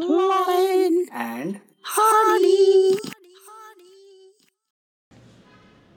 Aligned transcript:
Lion 0.00 0.94
and. 1.14 1.56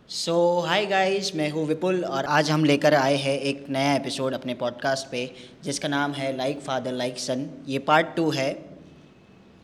So 0.09 0.59
hi 0.59 0.85
guys 0.85 1.35
मैं 1.35 1.49
हूँ 1.49 1.65
विपुल 1.67 2.03
और 2.05 2.25
आज 2.25 2.51
हम 2.51 2.65
लेकर 2.65 2.93
आए 2.93 3.15
हैं 3.15 3.39
एक 3.39 3.65
नया 3.69 3.95
एपिसोड 3.95 4.33
अपने 4.33 4.53
पॉडकास्ट 4.53 5.07
पे, 5.11 5.31
जिसका 5.63 5.87
नाम 5.87 6.11
है 6.11 6.37
लाइक 6.37 6.61
फादर 6.61 6.91
लाइक 6.91 7.19
सन 7.19 7.49
ये 7.67 7.79
पार्ट 7.79 8.07
टू 8.15 8.29
है। 8.29 8.53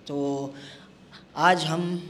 तो 0.07 0.53
आज 1.35 1.63
हम 1.63 2.01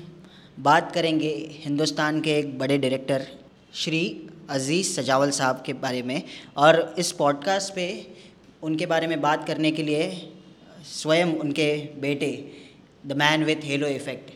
बात 0.60 0.92
करेंगे 0.92 1.36
हिंदुस्तान 1.52 2.22
के 2.22 2.40
एक 2.40 2.60
बड़े 2.60 2.78
डायरेक्टर 2.78 3.28
श्री 3.74 4.30
अज़ीज़ 4.50 5.02
सजावल 5.02 5.32
साहब 5.32 5.64
के 5.66 5.74
बारे 5.74 6.02
में। 6.02 6.24
और 6.58 6.96
इस 7.00 7.12
पॉडकास्ट 7.12 7.74
पे 7.74 8.16
उनके 8.64 8.86
बारे 8.86 9.08
में 9.08 9.22
बात 9.22 9.48
करने 9.48 9.72
के 9.72 9.84
लिए 9.84 10.36
स्वयं 10.86 11.34
उनके 11.36 11.72
बेटे 12.02 12.32
the 13.08 13.14
man 13.18 13.44
with 13.44 13.64
halo 13.64 13.88
effect 13.90 14.32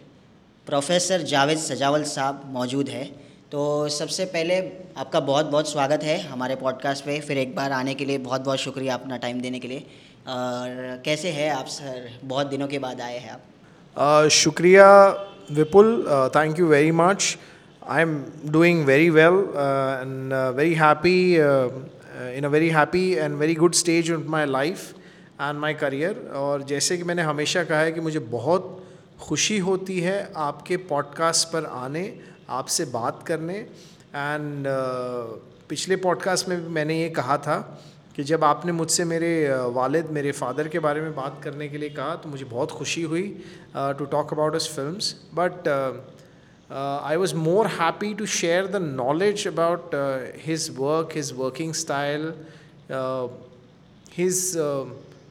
professor 0.67 1.21
Javed 1.29 1.57
Sajawal 1.57 2.03
साहब 2.05 2.41
मौजूद 2.53 2.89
है। 2.89 3.03
तो 3.51 3.89
सबसे 3.89 4.25
पहले 4.25 4.57
आपका 4.97 5.19
बहुत 5.19 5.45
बहुत 5.45 5.71
स्वागत 5.71 6.03
है 6.03 6.17
हमारे 6.21 6.55
पॉडकास्ट 6.55 7.05
पे। 7.05 7.19
फिर 7.19 7.37
एक 7.37 7.55
बार 7.55 7.71
आने 7.71 7.93
के 7.93 8.05
लिए 8.05 8.17
बहुत 8.19 8.41
बहुत 8.41 8.59
शुक्रिया 8.59 8.93
अपना 8.93 9.17
टाइम 9.17 9.41
देने 9.41 9.59
के 9.59 9.67
लिए। 9.67 9.79
और 10.27 11.01
कैसे 11.05 11.29
हैं 11.31 11.49
आप 11.51 11.65
सर 11.67 12.09
बहुत 12.23 12.47
दिनों 12.47 12.67
के 12.67 12.79
बाद 12.79 13.01
आए 13.01 13.17
हैं 13.19 13.31
आप। 13.31 14.29
शुक्रिया 14.31 14.87
Vipul 15.51 15.93
thank 16.35 16.59
you 16.59 16.67
very 16.67 16.91
much 16.91 17.37
I 17.89 18.01
am 18.01 18.17
doing 18.51 18.85
very 18.85 19.09
well 19.09 19.39
and 20.03 20.33
very 20.57 20.73
happy 20.75 21.17
in 22.37 22.43
a 22.43 22.49
very 22.49 22.69
happy 22.69 23.11
and 23.13 23.35
very 23.35 23.55
good 23.55 23.73
stage 23.75 24.11
of 24.11 24.27
my 24.35 24.45
life 24.45 24.93
and 25.41 25.59
my 25.59 25.73
career 25.73 26.31
और 26.35 26.63
जैसे 26.63 26.97
कि 26.97 27.03
मैंने 27.03 27.21
हमेशा 27.21 27.63
कहा 27.63 27.79
है 27.79 27.91
कि 27.91 27.99
मुझे 27.99 28.19
बहुत 28.19 28.83
खुशी 29.21 29.57
होती 29.57 29.99
है 29.99 30.33
आपके 30.35 30.77
पॉडकास्ट 30.77 31.47
पर 31.53 31.65
आने 31.65 32.19
आपसे 32.49 32.85
बात 32.85 33.23
करने। 33.27 33.55
एंड 34.15 34.65
पिछले 35.69 35.95
पॉडकास्ट 35.95 36.49
में 36.49 36.61
भी 36.61 36.67
मैंने 36.67 37.01
ये 37.01 37.09
कहा 37.09 37.37
था 37.37 37.83
कि 38.15 38.23
जब 38.23 38.43
आपने 38.43 38.71
मुझसे 38.71 39.05
मेरे 39.05 39.45
अ, 39.45 39.57
वालिद 39.61 40.05
मेरे 40.05 40.31
फादर 40.31 40.67
के 40.67 40.79
बारे 40.79 41.01
में 41.01 41.15
बात 41.15 41.41
करने 41.43 41.67
के 41.67 41.77
लिए 41.77 41.89
कहा 41.89 42.15
तो 42.15 42.29
मुझे 42.29 42.45
बहुत 42.45 42.71
खुशी 42.71 43.01
हुई 43.01 43.43
to 43.77 44.05
talk 44.05 44.33
about 44.33 44.53
his 44.53 44.67
films 44.67 45.15
but 45.33 45.67
I 47.03 47.15
was 47.15 47.35
more 47.35 47.67
happy 47.67 48.13
to 48.13 48.25
share 48.25 48.67
the 48.67 48.75
knowledge 48.75 49.47
about 49.47 49.91
his 50.45 50.75
work 50.77 51.09
his 51.13 51.33
working 51.35 51.73
style 51.73 52.33
uh, 52.89 53.29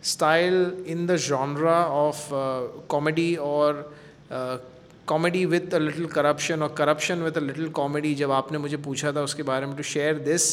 style 0.02 0.72
in 0.84 1.06
the 1.06 1.16
genre 1.16 1.78
of 2.06 2.32
uh, 2.32 2.62
comedy 2.88 3.38
or 3.38 3.86
uh, 4.30 4.58
comedy 5.06 5.46
with 5.46 5.72
a 5.74 5.80
little 5.80 6.08
corruption 6.08 6.62
or 6.62 6.68
corruption 6.68 7.22
with 7.22 7.36
a 7.36 7.40
little 7.40 7.70
comedy 7.70 8.14
जब 8.16 8.30
आपने 8.30 8.58
मुझे 8.58 8.76
पूछा 8.86 9.12
था 9.12 9.22
उसके 9.30 9.42
बारे 9.42 9.66
में 9.66 9.76
to 9.76 9.82
share 9.82 10.18
this 10.28 10.46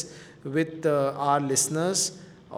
with 0.46 0.86
our 0.86 1.40
listeners 1.42 2.10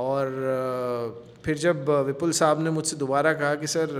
और 0.06 0.26
uh, 0.52 1.44
फिर 1.44 1.58
जब 1.58 1.86
uh, 1.86 2.04
विपुल 2.06 2.32
साहब 2.32 2.62
ने 2.64 2.70
मुझसे 2.70 2.96
दोबारा 2.96 3.32
कहा 3.34 3.54
कि 3.62 3.66
सर 3.66 3.96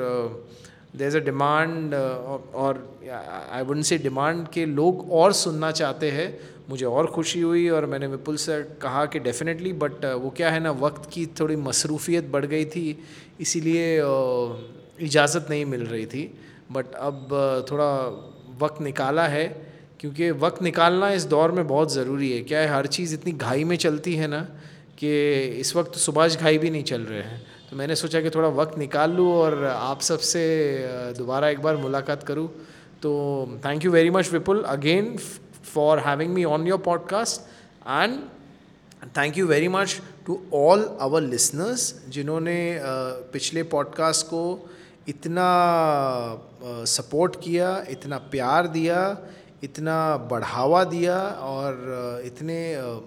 देर 0.95 1.17
अ 1.17 1.25
डिमांड 1.25 1.95
और 1.95 2.81
आई 3.51 3.63
वुडन 3.63 3.83
से 3.83 3.99
डिमांड 3.99 4.47
के 4.49 4.65
लोग 4.67 5.11
और 5.13 5.33
सुनना 5.33 5.71
चाहते 5.71 6.11
हैं। 6.11 6.29
मुझे 6.71 6.85
और 6.87 7.07
खुशी 7.07 7.41
हुई 7.41 7.69
और 7.69 7.87
मैंने 7.87 8.07
विपुल 8.07 8.37
से 8.37 8.61
कहा 8.83 9.05
कि 9.07 9.19
डेफिनेटली 9.19 9.73
बट 9.73 10.05
वो 10.05 10.31
क्या 10.31 10.51
है 10.51 10.61
ना 10.61 10.71
वक्त 10.71 11.11
की 11.13 11.27
थोड़ी 11.41 11.57
मसरूफियत 11.57 12.25
बढ़ 12.25 12.45
गई 12.47 12.65
थी 12.65 12.85
इसीलिए 13.41 14.01
uh, 14.03 14.57
इजाज़त 15.01 15.47
नहीं 15.51 15.65
मिल 15.65 15.85
रही 15.87 16.07
थी। 16.07 16.23
बट 16.73 16.95
अब 16.95 17.29
uh, 17.29 17.71
थोड़ा 17.71 17.91
वक्त 18.61 18.81
निकाला 18.83 19.27
है 19.29 19.47
क्योंकि 20.01 20.31
वक्त 20.31 20.63
निकालना 20.63 21.11
इस 21.11 21.25
दौर 21.25 21.53
में 21.53 21.67
बहुत 21.69 21.93
ज़रूरी 21.93 22.33
है। 22.33 22.43
क्या 22.43 22.61
है 22.61 22.69
हर 22.69 22.87
चीज़ 22.87 23.15
इतनी 23.15 23.33
घाई 23.33 23.65
में 23.65 23.77
चलती 23.77 24.15
है 24.17 24.27
ना 24.27 24.41
कि 24.99 25.11
इस 25.61 25.75
वक्त 25.77 25.99
सुभाष 25.99 26.37
घाई 26.37 26.59
भी 26.59 26.71
नहीं 26.71 26.85
चल 26.85 27.03
रहे 27.03 27.23
हैं। 27.23 27.41
तो 27.73 27.77
मैंने 27.77 27.95
सोचा 27.97 28.21
कि 28.21 28.31
थोड़ा 28.31 28.49
वक्त 28.49 28.77
निकाल 28.79 29.11
लूँ 29.11 29.27
और 29.33 29.65
आप 29.65 30.01
सबसे 30.01 30.41
दोबारा 31.19 31.49
एक 31.49 31.61
बार 31.63 31.77
मुलाकात 31.77 32.23
करूँ। 32.23 32.47
तो 33.03 33.13
thank 33.65 33.85
you 33.85 33.91
very 33.91 34.11
much 34.11 34.33
Vipul 34.33 34.63
again 34.63 35.17
for 35.75 35.99
having 35.99 36.33
me 36.35 36.45
on 36.45 36.67
your 36.67 36.79
podcast 36.79 37.41
and 37.89 38.19
thank 39.17 39.39
you 39.39 39.47
very 39.47 39.69
much 39.69 39.97
to 40.27 40.39
all 40.55 40.85
our 41.01 41.23
listeners 41.23 41.95
जिन्होंने 42.09 42.59
पिछले 43.33 43.63
पॉडकास्ट 43.63 44.27
को 44.27 44.45
इतना 45.09 45.49
सपोर्ट 46.87 47.37
किया, 47.45 47.85
इतना 47.89 48.19
प्यार 48.19 48.67
दिया, 48.67 49.17
इतना 49.63 50.17
बढ़ावा 50.31 50.85
दिया 50.85 51.19
और 51.49 52.23
इतने 52.27 52.61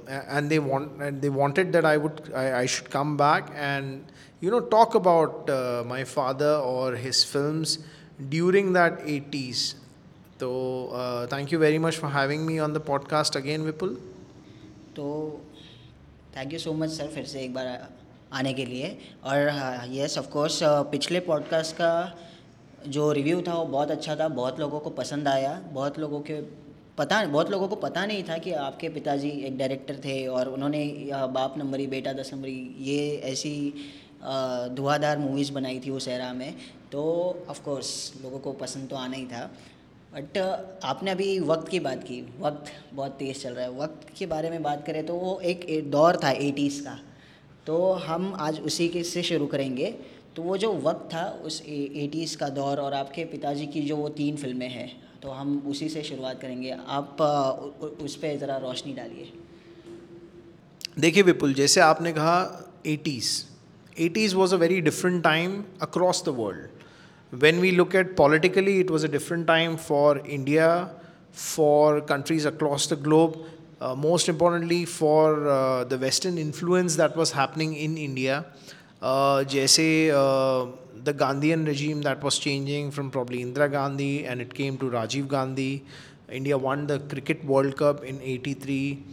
and 0.10 0.50
they 0.50 0.58
want 0.58 1.14
they 1.14 1.30
wanted 1.30 1.72
that 1.72 1.86
I 1.86 1.98
would 1.98 2.34
I 2.34 2.68
should 2.68 2.88
come 2.88 3.18
back 3.18 3.56
and 3.56 4.15
you 4.44 4.52
know 4.52 4.60
talk 4.72 4.96
about 4.96 5.50
my 5.88 6.04
father 6.04 6.54
और 6.66 6.96
his 6.96 7.26
films 7.26 7.78
during 8.22 8.74
that 8.74 9.04
eighties 9.10 9.74
तो 10.40 10.50
thank 11.34 11.54
you 11.54 11.60
very 11.60 11.78
much 11.78 11.96
for 11.96 12.12
having 12.12 12.46
me 12.46 12.60
on 12.60 12.74
the 12.74 12.78
podcast 12.88 13.38
again 13.38 13.62
Vipul 13.62 13.98
तो 14.96 15.06
thank 16.38 16.54
you 16.54 16.60
so 16.60 16.74
much 16.74 16.90
sir 16.90 17.08
फिर 17.08 17.26
से 17.26 17.44
एक 17.44 17.54
बार 17.54 17.88
आने 18.34 18.54
के 18.54 18.66
लिए। 18.66 18.98
और 19.24 19.50
यस 19.92 20.18
ऑफ़ 20.18 20.28
कोर्स 20.30 20.60
पिछले 20.64 21.20
पॉडकास्ट 21.20 21.76
का 21.76 21.92
जो 22.88 23.12
रिव्यू 23.12 23.42
था, 23.42 23.54
वो 23.54 23.66
बहुत 23.66 23.92
अच्छा 23.92 24.16
था, 24.16 24.28
बहुत 24.28 24.60
लोगों 24.60 24.80
को 24.80 24.90
पसंद 24.90 25.28
आया। 25.28 25.54
बहुत 25.74 26.00
लोगों 26.00 26.20
के 26.20 26.42
पता, 26.98 27.24
बहुत 27.26 27.52
लोगों 27.52 27.68
को 27.68 27.76
पता 27.76 28.06
नहीं 28.06 28.24
था 28.24 28.38
कि 28.38 28.52
आपके 28.52 28.90
पिताजी 28.90 29.30
एक 29.30 29.58
डायरेक्टर 29.58 29.96
थे 29.96 30.26
और 30.28 30.50
उन्होंने 30.50 30.84
बाप 31.34 31.58
नंबरी 31.58 31.88
बेटा 31.88 32.14
दस 32.14 32.32
नंबरी 32.34 32.76
ये 32.80 33.16
ऐसी 33.26 33.54
धुआंधार 34.76 35.18
मूवीज़ 35.18 35.52
बनाई 35.54 35.80
थी 35.80 35.92
उस 35.92 36.08
एरा 36.08 36.32
में 36.34 36.54
तो 36.92 37.04
ऑफकोर्स 37.50 37.90
लोगों 38.24 38.40
को 38.40 38.52
पसंद 38.56 38.90
तो 38.90 38.96
आना 38.96 39.18
ही 39.18 39.26
था। 39.26 39.50
बट 40.14 40.38
आपने 40.84 41.12
अभी 41.12 41.40
वक्त 41.42 41.68
की 41.70 41.80
बात 41.80 42.04
की, 42.04 42.22
वक्त 42.40 42.72
बहुत 42.94 43.12
तेज़ 43.12 43.40
चल 43.40 43.54
रहा 43.54 43.66
है। 43.66 43.78
वक्त 43.80 44.08
के 44.18 44.26
बारे 44.26 44.50
में 44.50 44.62
बात 44.64 44.86
करें 44.86 45.06
तो 45.06 45.14
वो 45.16 45.40
एक 45.44 45.90
दौर 45.92 46.20
था 46.24 46.32
एटीज़ 46.32 46.82
का। 46.84 47.00
तो 47.68 47.92
हम 47.94 48.34
आज 48.40 48.60
उसी 48.62 48.88
के, 48.90 49.04
से 49.04 49.24
शुरू 49.24 49.48
करेंगे। 49.48 49.92
तो 50.36 50.42
वो 50.42 50.58
जो 50.58 50.72
वक्त 50.80 51.10
था 51.14 51.24
उस 51.46 51.62
एटीज़ 51.62 52.38
का 52.38 52.50
दौर 52.52 52.80
और 52.80 52.94
आपके 52.94 53.26
पिताजी 53.26 53.68
की 53.68 53.82
जो 53.82 53.96
वो 53.96 54.10
तीन 54.12 54.38
फ़िल्में 54.38 54.70
हैं 54.70 54.92
तो 55.22 55.30
हम 55.32 55.58
उसी 55.68 55.90
से 55.90 56.04
शुरुआत 56.04 56.42
करेंगे। 56.42 56.72
आप 56.72 57.22
उस 58.02 58.16
पर 58.16 58.38
ज़रा 58.38 58.58
रोशनी 58.60 58.94
डालिए। 58.94 59.32
देखिए 61.00 61.24
विपुल, 61.24 61.54
जैसे 61.54 61.82
आपने 61.82 62.12
कहा 62.14 62.36
80s 62.88 63.30
80s 63.98 64.34
was 64.34 64.52
a 64.52 64.58
very 64.58 64.82
different 64.82 65.24
time 65.24 65.66
across 65.80 66.22
the 66.22 66.34
world. 66.34 66.68
When 67.32 67.60
we 67.60 67.72
look 67.72 67.96
at 67.96 68.16
politically 68.16 68.80
it 68.80 68.90
was 68.90 69.04
a 69.04 69.08
different 69.08 69.48
time 69.48 69.78
for 69.78 70.20
india 70.20 70.90
for 71.32 72.02
countries 72.02 72.46
across 72.46 72.88
the 72.88 72.96
globe 72.96 73.38
uh, 73.82 73.96
most 73.96 74.30
importantly 74.30 74.86
for 74.86 75.48
uh, 75.48 75.84
the 75.84 75.98
western 75.98 76.38
influence 76.38 76.96
that 76.96 77.16
was 77.16 77.32
happening 77.32 77.76
in 77.76 77.98
india. 77.98 78.46
Uh, 79.02 79.44
uh, 79.44 80.66
the 81.04 81.14
Gandhian 81.14 81.68
regime 81.68 82.02
that 82.02 82.24
was 82.24 82.40
changing 82.40 82.90
from 82.90 83.12
probably 83.12 83.44
Indira 83.46 83.72
Gandhi 83.72 84.26
and 84.26 84.42
it 84.42 84.54
came 84.54 84.78
to 84.80 84.86
Rajiv 84.86 85.28
Gandhi. 85.28 85.84
India 86.32 86.58
won 86.58 86.88
the 86.88 87.00
Cricket 87.00 87.44
World 87.46 87.78
Cup 87.78 88.04
in 88.04 88.20
83 88.22 89.04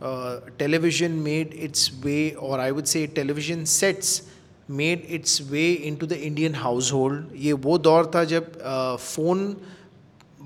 uh, 0.00 0.40
television 0.58 1.22
made 1.22 1.54
its 1.54 1.92
way, 2.02 2.34
or 2.34 2.58
I 2.58 2.72
would 2.72 2.88
say 2.88 3.06
television 3.06 3.66
sets 3.66 4.22
made 4.70 5.00
its 5.18 5.40
way 5.52 6.02
the 6.04 6.12
Indian 6.12 6.54
household 6.92 7.26
ये 7.36 7.52
वो 7.52 7.78
दौर 7.78 8.10
था 8.14 8.24
जब 8.24 8.52
phone 8.98 9.48
phone 9.48 9.72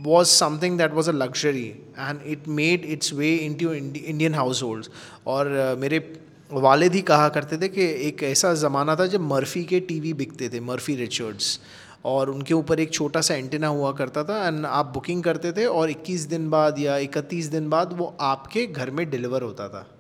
was 0.07 0.31
something 0.43 0.77
that 0.77 0.95
was 0.95 1.09
a 1.09 1.13
luxury 1.13 1.77
and 1.99 2.21
it 2.35 2.47
made 2.47 2.85
its 2.97 3.13
way 3.13 3.47
into 3.47 3.73
Indi- 3.73 4.05
Indian 4.15 4.35
households. 4.41 4.89
और 5.27 5.73
uh, 5.75 5.81
मेरे 5.81 6.21
वालिद 6.53 6.95
ही 6.95 7.03
कहा 7.03 7.29
करते 7.29 7.57
थे 7.57 7.69
कि 7.69 7.83
एक 7.83 8.23
ऐसा 8.23 8.55
ज़माना 8.55 8.97
था 8.97 9.07
जब 9.07 9.21
मर्फ़ी 9.21 9.65
के 9.65 9.81
टीवी 9.81 10.13
बिकते 10.13 10.49
थे 10.49 10.61
मर्फ़ी 10.61 10.97
रिचर्ड्स 10.97 11.61
और 12.05 12.31
उनके 12.31 12.55
ऊपर 12.55 12.81
एक 12.81 12.93
छोटा 12.93 13.21
सा 13.21 13.35
एंटेना 13.35 13.67
हुआ 13.67 13.93
करता 13.93 14.25
था 14.25 14.49
एंड 14.49 14.67
आप 14.67 14.87
बुकिंग 14.87 15.25
करते 15.25 15.53
थे 15.53 15.67
और 15.67 15.91
21 15.91 16.27
दिन 16.27 16.51
बाद 16.51 16.79
या 16.79 16.99
31 16.99 17.47
दिन 17.47 17.71
बाद 17.71 17.93
वो 17.93 18.17
आपके 18.21 18.67
घर 18.67 18.91
में 18.91 19.11
डिलीवर 19.11 19.43
होता 19.43 19.69
था. 19.69 19.91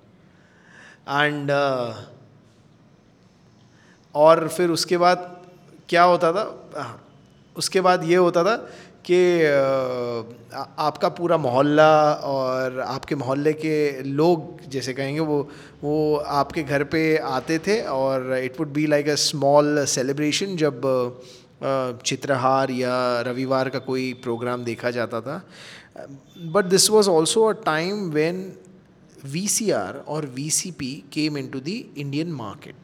एंड 1.25 1.51
और 4.17 4.49
फिर 4.49 4.71
उसके 4.71 4.99
बाद 4.99 5.31
क्या 5.89 6.03
होता 6.03 6.33
था? 6.33 6.45
हाँ, 6.77 7.01
उसके 7.57 7.81
बाद 7.81 8.05
ये 8.05 8.17
होता 8.17 8.45
था 8.45 8.57
कि 9.11 9.19
आपका 10.79 11.09
पूरा 11.09 11.37
मोहल्ला 11.37 11.91
और 12.27 12.81
आपके 12.81 13.15
मोहल्ले 13.15 13.53
के 13.53 14.03
लोग 14.03 14.69
जैसे 14.71 14.93
कहेंगे 14.95 15.21
वो 15.21 15.39
वो 15.83 16.17
आपके 16.17 16.63
घर 16.63 16.85
पे 16.85 17.03
आते 17.31 17.59
थे 17.59 17.81
और 17.93 18.37
it 18.37 18.59
would 18.61 18.73
be 18.73 18.87
like 18.87 19.09
a 19.09 19.15
small 19.15 19.85
celebration 19.85 20.57
जब 20.57 20.81
चित्रहार 22.05 22.71
या 22.71 22.97
रविवार 23.21 23.69
का 23.69 23.79
कोई 23.79 24.13
प्रोग्राम 24.23 24.65
देखा 24.65 24.91
जाता 24.91 25.21
था। 25.21 25.43
But 26.55 26.65
this 26.65 26.91
was 26.91 27.09
also 27.11 27.45
a 27.45 27.53
time 27.67 28.11
when 28.11 28.43
V 29.25 29.47
C 29.49 29.71
R 29.71 30.03
और 30.09 30.27
V 30.35 30.51
C 30.51 30.71
P 30.71 30.93
came 31.13 31.39
in 31.39 31.49
to 31.49 31.61
the 31.61 31.69
Indian 31.97 32.33
market 32.33 32.75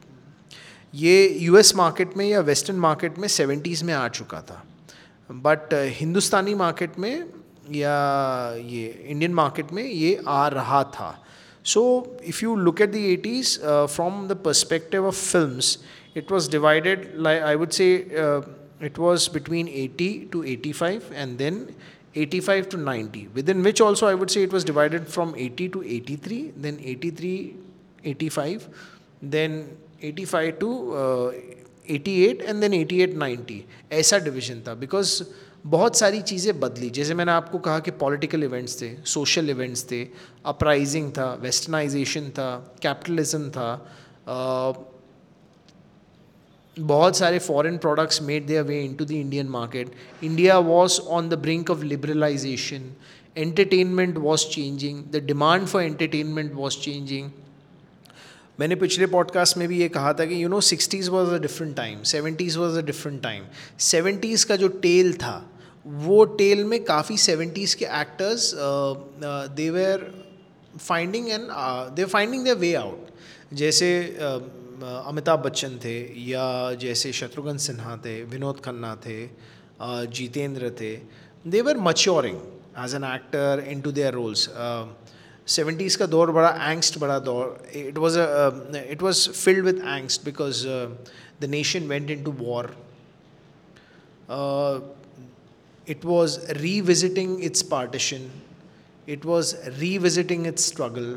ये 0.95 1.29
यू 1.41 1.57
एस 1.57 1.75
मार्केट 1.77 2.17
में 2.17 2.27
या 2.27 2.41
वेस्टर्न 2.41 2.79
मार्केट 2.79 3.19
में 3.19 3.29
सेवेंटीज़ 3.29 3.85
में 3.85 3.93
आ 3.95 4.09
चुका 4.09 4.41
था। 4.41 4.63
बट 5.31 5.75
हिंदुस्तानी 6.01 6.55
मार्केट 6.55 6.99
में 6.99 7.25
या 7.71 7.97
ये 8.67 8.87
इंडियन 9.09 9.35
मार्केट 9.35 9.73
में 9.73 9.85
ये 9.85 10.19
आ 10.29 10.47
रहा 10.49 10.83
था। 10.97 11.19
So 11.65 11.83
if 12.27 12.45
you 12.45 12.57
look 12.57 12.81
at 12.81 12.93
the 12.93 12.97
eighties 12.97 13.59
from 13.63 14.27
the 14.29 14.37
perspective 14.45 15.07
of 15.07 15.17
film 15.17 15.61
it 16.17 16.33
was 16.33 16.51
divided 16.51 17.13
like 17.17 17.43
I 17.43 17.55
would 17.55 17.71
say 17.71 17.95
it 18.85 18.99
was 18.99 19.29
between 19.35 19.69
eighty 19.69 20.09
to 20.33 20.43
eighty 20.53 20.73
five 20.73 21.03
and 21.13 21.37
then 21.39 21.67
eighty 22.17 22.41
five 22.41 22.65
to 22.73 22.79
ninety 22.79 23.27
within 23.49 23.63
which 23.63 23.83
also 23.83 24.07
I 24.07 24.15
would 24.15 24.29
say 24.29 24.43
it 24.43 24.53
was 24.53 24.67
divided 24.67 25.05
from 25.05 25.35
eighty 25.39 25.69
to 25.69 25.83
eighty 25.99 26.17
three 26.25 26.41
then 26.59 26.79
eighty 26.85 27.11
three 27.11 27.35
eighty 28.07 28.29
five 28.29 28.61
then 29.25 29.65
85 30.03 30.59
to 30.61 30.71
uh, 30.95 31.33
88 31.89 32.43
and 32.43 32.63
then 32.63 32.75
88 32.75 33.17
90 33.17 33.61
ऐसा 33.93 34.19
division 34.19 34.63
था 34.67 34.75
because 34.75 35.23
बहुत 35.67 35.97
सारी 35.97 36.21
चीज़ें 36.23 36.61
बदली। 36.61 36.89
जैसे 36.91 37.15
मैंने 37.15 37.33
आपको 37.33 37.59
कहा 37.59 37.79
कि 37.79 37.91
पॉलिटिकल 38.05 38.45
इवेंट्स 38.45 38.81
थे 38.83 38.95
सोशल 39.07 39.51
इवेंट्स 39.51 39.85
थे 39.91 40.07
अपराइजिंग 40.47 41.11
था 41.19 41.33
वेस्टर्नाइजेशन 41.43 42.31
था 42.39 42.49
कैपिटलिज्म 42.83 43.51
था 43.51 43.69
uh, 44.29 44.93
बहुत 46.77 47.17
सारे 47.17 47.39
foreign 47.39 47.77
products 47.79 48.21
made 48.23 48.47
their 48.47 48.63
way 48.65 48.81
into 48.85 49.05
the 49.05 49.11
Indian 49.11 49.49
market 49.49 49.89
India 50.25 50.59
was 50.59 50.99
on 51.07 51.29
the 51.29 51.35
brink 51.39 51.71
of 51.71 51.83
liberalisation 51.85 52.91
entertainment 53.37 54.17
was 54.19 54.45
changing 54.53 55.03
the 55.13 55.23
demand 55.25 55.67
for 55.67 55.83
entertainment 55.83 56.55
was 56.55 56.77
changing 56.77 57.31
मैंने 58.63 58.75
पिछले 58.77 59.07
podcast 59.07 59.57
में 59.57 59.67
भी 59.69 59.79
ये 59.79 59.89
कहा 59.89 60.13
था 60.13 60.25
कि 60.25 60.43
you 60.43 60.49
know 60.49 60.61
sixties 60.61 61.09
was 61.11 61.31
a 61.31 61.39
different 61.39 61.75
time 61.77 62.03
seventies 62.09 62.59
was 62.59 62.77
a 62.79 62.83
different 62.87 63.23
time 63.23 63.45
seventies 63.81 64.47
का 64.47 64.57
जो 64.57 64.69
टेल 64.85 65.13
था 65.23 65.35
वो 66.05 66.25
टेल 66.37 66.63
में 66.65 66.83
काफ़ी 66.85 67.17
सेवेंटीज़ 67.19 67.77
के 67.77 67.85
actors 68.01 68.51
they were 69.57 70.07
finding 70.79 71.29
and 71.29 71.49
they're 71.97 72.07
finding 72.07 72.47
the 72.47 72.57
way 72.59 72.75
out 72.77 73.11
जैसे 73.55 73.91
uh, 74.21 74.41
अमिताभ 74.83 75.43
बच्चन 75.43 75.79
थे 75.85 75.97
या 76.27 76.47
जैसे 76.81 77.13
शत्रुघ्न 77.15 77.57
सिन्हा 77.67 77.97
थे 78.07 78.15
विनोद 78.29 78.61
खन्ना 78.61 78.95
थे 79.07 79.19
जितेंद्र 80.13 80.71
थे 80.81 80.95
they 81.47 81.61
were 81.63 81.79
maturing 81.83 82.39
as 82.85 82.95
an 82.95 83.05
actor 83.05 83.65
in 83.69 83.81
to 83.81 83.93
their 83.93 84.15
roles 84.15 84.49
seventies 85.47 85.99
का 85.99 86.07
दौर 86.07 86.31
बड़ा 86.31 86.49
एंगस्ट 86.71 86.99
बड़ा 86.99 87.19
दौर। 87.19 87.59
It 87.77 87.99
was 87.99 88.19
it 88.79 89.03
was 89.03 89.29
filled 89.31 89.65
with 89.65 89.83
angst 89.87 90.25
because 90.25 90.67
the 91.41 91.49
nation 91.51 91.89
went 91.89 92.11
in 92.11 92.23
to 92.25 92.33
war 92.39 92.75
it 95.91 96.05
was 96.05 96.39
revisiting 96.81 97.43
its 97.45 97.63
partition 97.71 98.31
it 99.09 99.25
was 99.27 99.55
revisiting 99.99 100.47
its 100.47 100.67
struggle 100.69 101.15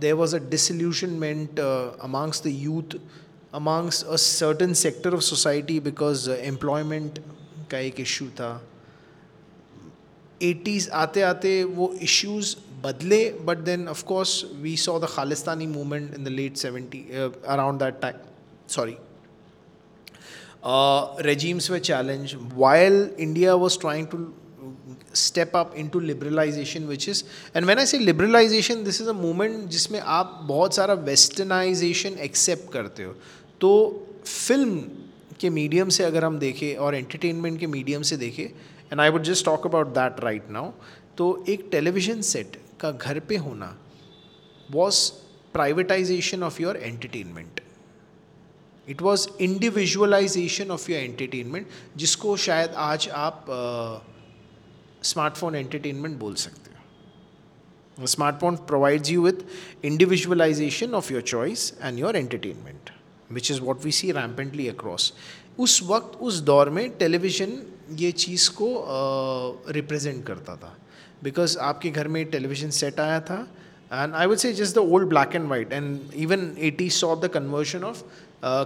there 0.00 0.14
was 0.14 0.36
a 0.36 0.38
disillusionment 0.50 1.60
amongst 1.60 2.42
the 2.44 2.52
youth 2.52 2.98
amongst 3.54 4.02
a 4.04 4.16
certain 4.22 4.72
sector 4.84 5.14
of 5.14 5.22
society 5.22 5.78
because 5.80 6.30
employment 6.30 7.18
का 7.70 7.78
एक 7.78 8.00
issue 8.00 8.26
था 8.40 8.50
eighties 10.42 10.88
आते 10.94 11.22
आते 11.22 11.62
वो 11.64 11.92
issues 12.02 12.56
बदले 12.84 13.24
but 13.44 13.58
then 13.64 13.86
of course 13.88 14.42
we 14.62 14.76
saw 14.76 14.98
the 15.00 15.08
Khalistani 15.08 15.66
movement 15.66 16.14
in 16.14 16.24
the 16.24 16.28
late 16.28 16.56
seventy 16.56 16.98
around 17.18 17.78
that 17.82 18.00
time 18.02 18.16
sorry 18.68 18.96
regimes 21.24 21.70
were 21.70 21.80
challenge 21.80 22.34
while 22.54 23.08
India 23.18 23.54
was 23.54 23.78
trying 23.80 24.06
to 24.06 24.26
step 25.16 25.56
up 25.56 25.74
in 25.78 25.88
to 25.88 26.00
liberalisation 26.00 26.84
which 26.86 27.08
is 27.08 27.22
and 27.56 27.66
when 27.66 27.78
I 27.78 27.86
say 27.86 27.98
liberalisation 27.98 28.84
this 28.84 29.00
is 29.00 29.08
a 29.08 29.12
moment 29.12 29.64
जिसमें 29.70 30.00
आप 30.00 30.38
बहुत 30.44 30.74
सारा 30.74 30.94
westernisation 31.08 32.18
accept 32.20 32.72
करते 32.72 33.02
हो। 33.02 33.14
तो 33.60 33.70
film 34.26 34.78
के 35.40 35.50
medium 35.50 35.88
से 35.88 36.04
अगर 36.04 36.24
हम 36.24 36.38
देखें 36.38 36.76
और 36.76 36.94
एंटरटेनमेंट 36.94 37.58
के 37.60 37.66
मीडियम 37.66 38.02
से 38.02 38.16
देखें 38.16 38.44
and 38.44 39.00
I 39.00 39.08
would 39.08 39.22
just 39.22 39.44
talk 39.44 39.66
about 39.66 39.86
that 39.94 40.20
right 40.20 40.50
now 40.50 40.70
तो 41.18 41.44
एक 41.48 41.68
टेलीविज़न 41.72 42.20
सेट 42.22 42.56
का 42.80 42.90
घर 42.92 43.18
पे 43.20 43.36
होना 43.36 43.76
was 44.70 45.10
privatisation 45.52 46.42
of 46.42 46.62
your 46.62 46.76
entertainment 46.76 47.60
it 48.88 49.02
was 49.02 49.28
individualisation 49.40 50.70
of 50.70 50.90
your 50.90 51.00
entertainment 51.00 51.66
जिसको 51.96 52.36
शायद 52.36 52.74
आज 52.76 53.08
आप 53.08 53.44
स्मार्टफ़ोन 55.02 55.52
uh, 55.52 55.58
एंटरटेनमेंट 55.58 56.18
बोल 56.18 56.34
सकते 56.34 56.70
हो। 57.98 58.06
Smartphone 58.06 58.56
provides 58.56 59.10
you 59.10 59.22
with 59.22 59.84
individualisation 59.84 60.94
of 60.94 61.12
your 61.12 61.22
choice 61.22 61.72
and 61.82 61.98
your 61.98 62.16
entertainment 62.16 62.90
which 63.32 63.50
is 63.50 63.60
what 63.60 63.84
we 63.84 63.92
see 63.92 64.10
rampantly 64.12 64.68
across 64.68 65.12
उस 65.58 65.82
वक्त 65.82 66.18
उस 66.20 66.40
दौर 66.40 66.70
में 66.70 66.88
टेलीविज़न 66.90 67.62
ये 67.96 68.12
चीज़ 68.12 68.50
को 68.50 68.68
रिप्रेजेंट 69.68 70.20
uh, 70.20 70.26
करता 70.26 70.56
था। 70.56 70.76
बिकॉज़ 71.22 71.58
आपके 71.68 71.90
घर 71.90 72.08
में 72.08 72.24
टेलीविज़न 72.30 72.70
सेट 72.78 73.00
आया 73.00 73.20
था 73.30 73.46
and 73.92 74.14
I 74.14 74.26
would 74.26 74.38
say 74.38 74.52
just 74.52 74.74
the 74.74 74.78
old 74.94 75.08
black 75.08 75.34
and 75.34 75.48
white 75.48 75.72
and 75.72 76.12
even 76.16 76.50
eighty 76.62 76.88
saw 76.90 77.14
the 77.16 77.30
conversion 77.34 77.84
of 77.84 78.02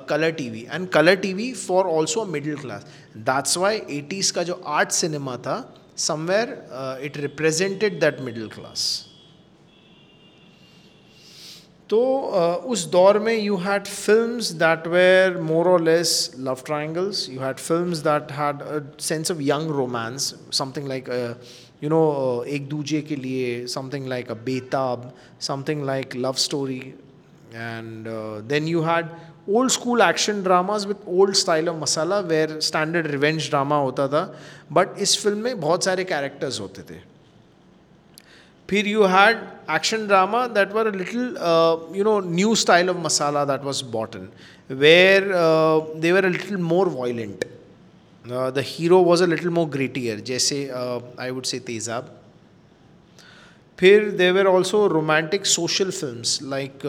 colour 0.09 0.31
T 0.33 0.49
V 0.51 0.67
and 0.71 0.89
colour 0.89 1.15
T 1.17 1.33
V 1.35 1.53
for 1.59 1.87
also 1.89 2.25
middle 2.25 2.57
class 2.57 2.87
that's 3.31 3.57
why 3.59 3.81
eighties 3.91 4.33
का 4.33 4.43
जो 4.43 4.61
art 4.71 4.91
cinema 4.93 5.37
था 5.47 5.57
somewhere 6.01 7.01
it 7.05 7.17
represented 7.19 8.01
that 8.01 8.19
that 8.19 8.55
class 8.55 9.09
तो 11.91 11.99
uh, 11.99 12.71
उस 12.73 12.85
दौर 12.91 13.19
में 13.19 13.35
you 13.35 13.57
had 13.57 13.87
films 13.87 14.51
that 14.61 14.87
were 14.87 15.37
more 15.41 15.69
और 15.69 15.83
less 15.83 16.13
love 16.39 16.63
triangles 16.67 17.29
you 17.31 17.41
had 17.41 17.57
films 17.57 17.99
that 17.99 18.33
had 18.33 18.63
sense 19.01 19.31
of 19.31 19.39
young 19.43 19.71
romance 19.71 20.35
something 20.53 20.89
like 20.89 21.09
you 21.83 21.89
know 21.91 22.03
Ek 22.49 22.69
Duje 22.69 23.01
Ke 23.03 23.17
Liye 23.17 23.67
something 23.69 24.07
like 24.09 24.31
a 24.31 24.35
Betaab 24.45 25.13
something 25.41 25.85
like 25.87 26.17
love 26.17 26.33
story 26.47 26.79
and 27.55 28.07
then 28.49 28.69
you 28.69 28.83
had 28.83 29.09
old 29.51 29.71
school 29.71 30.03
action 30.03 30.43
dramas 30.43 30.87
with 30.87 30.97
old 31.21 31.35
style 31.37 31.69
of 31.69 31.77
masala 31.77 32.19
where 32.33 32.59
standard 32.63 33.07
revenge 33.11 33.49
drama 33.49 33.77
होता 33.77 34.07
था 34.09 34.23
but 34.73 34.99
इस 35.07 35.17
film 35.23 35.39
में 35.39 35.61
बहुत 35.61 35.85
सारे 35.85 36.05
characters 36.05 36.61
होते 36.61 36.83
थे. 36.91 37.01
फिर 38.69 38.87
you 38.89 39.05
had 39.13 39.39
action 39.71 40.07
drama 40.07 40.47
that 40.49 40.73
were 40.73 40.95
little 40.95 41.25
you 41.97 42.05
know 42.05 42.19
new 42.27 42.55
style 42.55 42.91
of 42.91 42.97
masala 42.99 43.45
that 43.45 43.65
was 43.65 43.85
brought in 43.93 44.29
where 44.71 45.29
they 46.01 46.13
were 46.13 46.25
a 46.25 46.29
little 46.29 46.57
more 46.71 46.89
violent 46.91 47.45
The 48.28 48.64
hero 48.68 49.00
was 49.04 49.22
a 49.24 49.26
little 49.26 49.50
more 49.60 49.68
greater 49.76 50.20
जैसे 50.30 50.68
आई 51.20 51.30
would 51.32 51.46
से 51.52 51.60
तेजाब 51.70 52.14
फिर 53.80 54.10
there were 54.18 54.48
also 54.48 54.86
romantic 54.88 55.46
social 55.46 55.92
film 55.92 56.50
like 56.50 56.86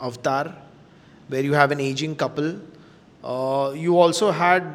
Avatar, 0.00 0.54
where 1.28 1.42
you 1.42 1.54
have 1.54 1.70
an 1.70 1.80
aging 1.80 2.16
couple. 2.16 2.56
Uh, 3.24 3.72
you 3.74 3.98
also 3.98 4.30
had 4.30 4.74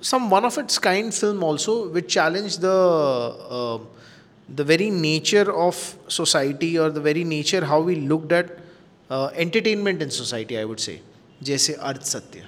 some 0.00 0.30
one 0.30 0.44
of 0.44 0.58
its 0.58 0.78
kind 0.78 1.14
film 1.14 1.42
also, 1.42 1.88
which 1.88 2.08
challenged 2.08 2.60
the 2.60 2.68
uh, 2.70 3.78
the 4.48 4.64
very 4.64 4.90
nature 4.90 5.52
of 5.52 5.96
society 6.08 6.78
or 6.78 6.90
the 6.90 7.00
very 7.00 7.24
nature 7.24 7.64
how 7.64 7.80
we 7.80 7.96
looked 7.96 8.32
at 8.32 8.58
uh, 9.10 9.30
entertainment 9.34 10.02
in 10.02 10.10
society. 10.10 10.58
I 10.58 10.64
would 10.64 10.80
say, 10.80 11.00
जैसे 11.42 11.72
अर्थ 11.72 12.02
सत्य 12.02 12.46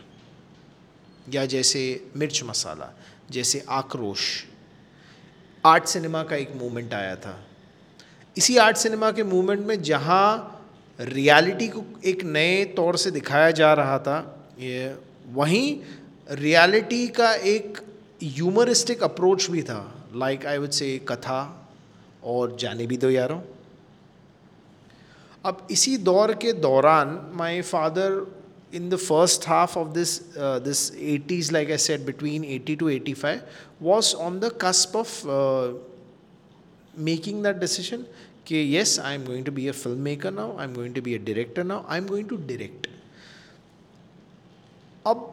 या 1.30 1.46
जैसे 1.46 2.12
मिर्च 2.16 2.44
मसाला, 2.44 2.90
जैसे 3.32 3.64
Aakrosh. 3.70 4.46
Art 5.66 5.86
cinema 5.86 6.24
का 6.24 6.36
एक 6.36 6.56
movement 6.56 6.94
आया 6.94 7.16
था। 7.16 7.40
इसी 8.38 8.58
आर्ट 8.58 8.78
सिनेमा 8.78 9.12
के 9.12 9.24
मूवमेंट 9.24 9.66
में 9.66 9.82
जहाँ 9.82 10.58
रियलिटी 11.00 11.68
को 11.68 11.84
एक 12.06 12.24
नए 12.24 12.64
तौर 12.66 12.98
से 12.98 13.12
दिखाया 13.12 13.52
जा 13.52 13.74
रहा 13.74 14.00
था, 14.00 14.48
ये 14.60 14.98
वहीं 15.28 15.80
रियलिटी 16.32 17.08
का 17.08 17.34
एक 17.34 17.80
यूमरिस्टिक 18.24 19.04
अप्रोच 19.04 19.50
भी 19.50 19.64
था। 19.64 20.08
Like 20.16 20.46
I 20.46 20.58
would 20.58 20.70
say 20.70 20.98
Katha 21.08 21.70
और 22.24 22.56
जाने 22.60 22.86
भी 22.88 22.98
दो 22.98 23.10
यारों। 23.10 23.42
अब 25.46 25.68
इसी 25.72 25.98
दौर 25.98 26.34
के 26.34 26.54
दौरान 26.54 27.32
my 27.34 27.62
father 27.62 28.41
in 28.72 28.90
the 28.90 28.98
first 28.98 29.46
half 29.46 29.76
of 29.78 29.94
this 29.94 30.36
uh, 30.38 30.60
this 30.60 30.92
80s 30.92 31.52
like 31.52 31.70
i 31.70 31.76
said 31.76 32.06
between 32.06 32.46
80 32.46 32.76
to 32.78 32.90
85 32.90 33.44
was 33.80 34.14
on 34.14 34.40
the 34.40 34.52
cusp 34.52 34.96
of 34.96 35.10
uh, 35.28 35.74
making 36.96 37.42
that 37.42 37.60
decision 37.60 38.06
okay 38.44 38.64
yes 38.64 38.98
i'm 39.00 39.26
going 39.26 39.44
to 39.44 39.52
be 39.52 39.68
a 39.68 39.74
filmmaker 39.74 40.34
now 40.34 40.56
i'm 40.58 40.74
going 40.74 40.94
to 40.94 41.02
be 41.02 41.16
a 41.16 41.20
director 41.20 41.64
now 41.64 41.86
i'm 41.88 42.08
going 42.08 42.28
to 42.34 42.38
direct 42.54 42.88
अब 45.06 45.30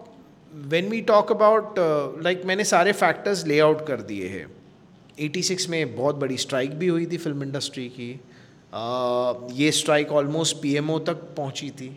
when 0.72 0.88
we 0.88 1.02
talk 1.02 1.30
about 1.30 1.78
uh, 1.78 2.08
like 2.26 2.44
मैंने 2.46 2.64
सारे 2.64 2.92
factors 2.92 3.46
ले 3.46 3.58
out 3.60 3.86
कर 3.86 4.02
दिए 4.10 4.28
हैं 4.28 4.46
86 5.20 5.68
में 5.68 5.96
बहुत 5.96 6.14
बड़ी 6.22 6.36
स्ट्राइक 6.38 6.78
भी 6.78 6.86
हुई 6.86 7.06
थी 7.06 7.16
फ़िल्म 7.16 7.42
इंडस्ट्री 7.42 7.88
की 7.98 8.08
uh, 8.72 9.52
ये 9.58 9.70
स्ट्राइक 9.72 10.12
ऑलमोस्ट 10.20 10.56
पीएमओ 10.62 10.98
तक 11.08 11.22
पहुँची 11.36 11.70
थी 11.80 11.90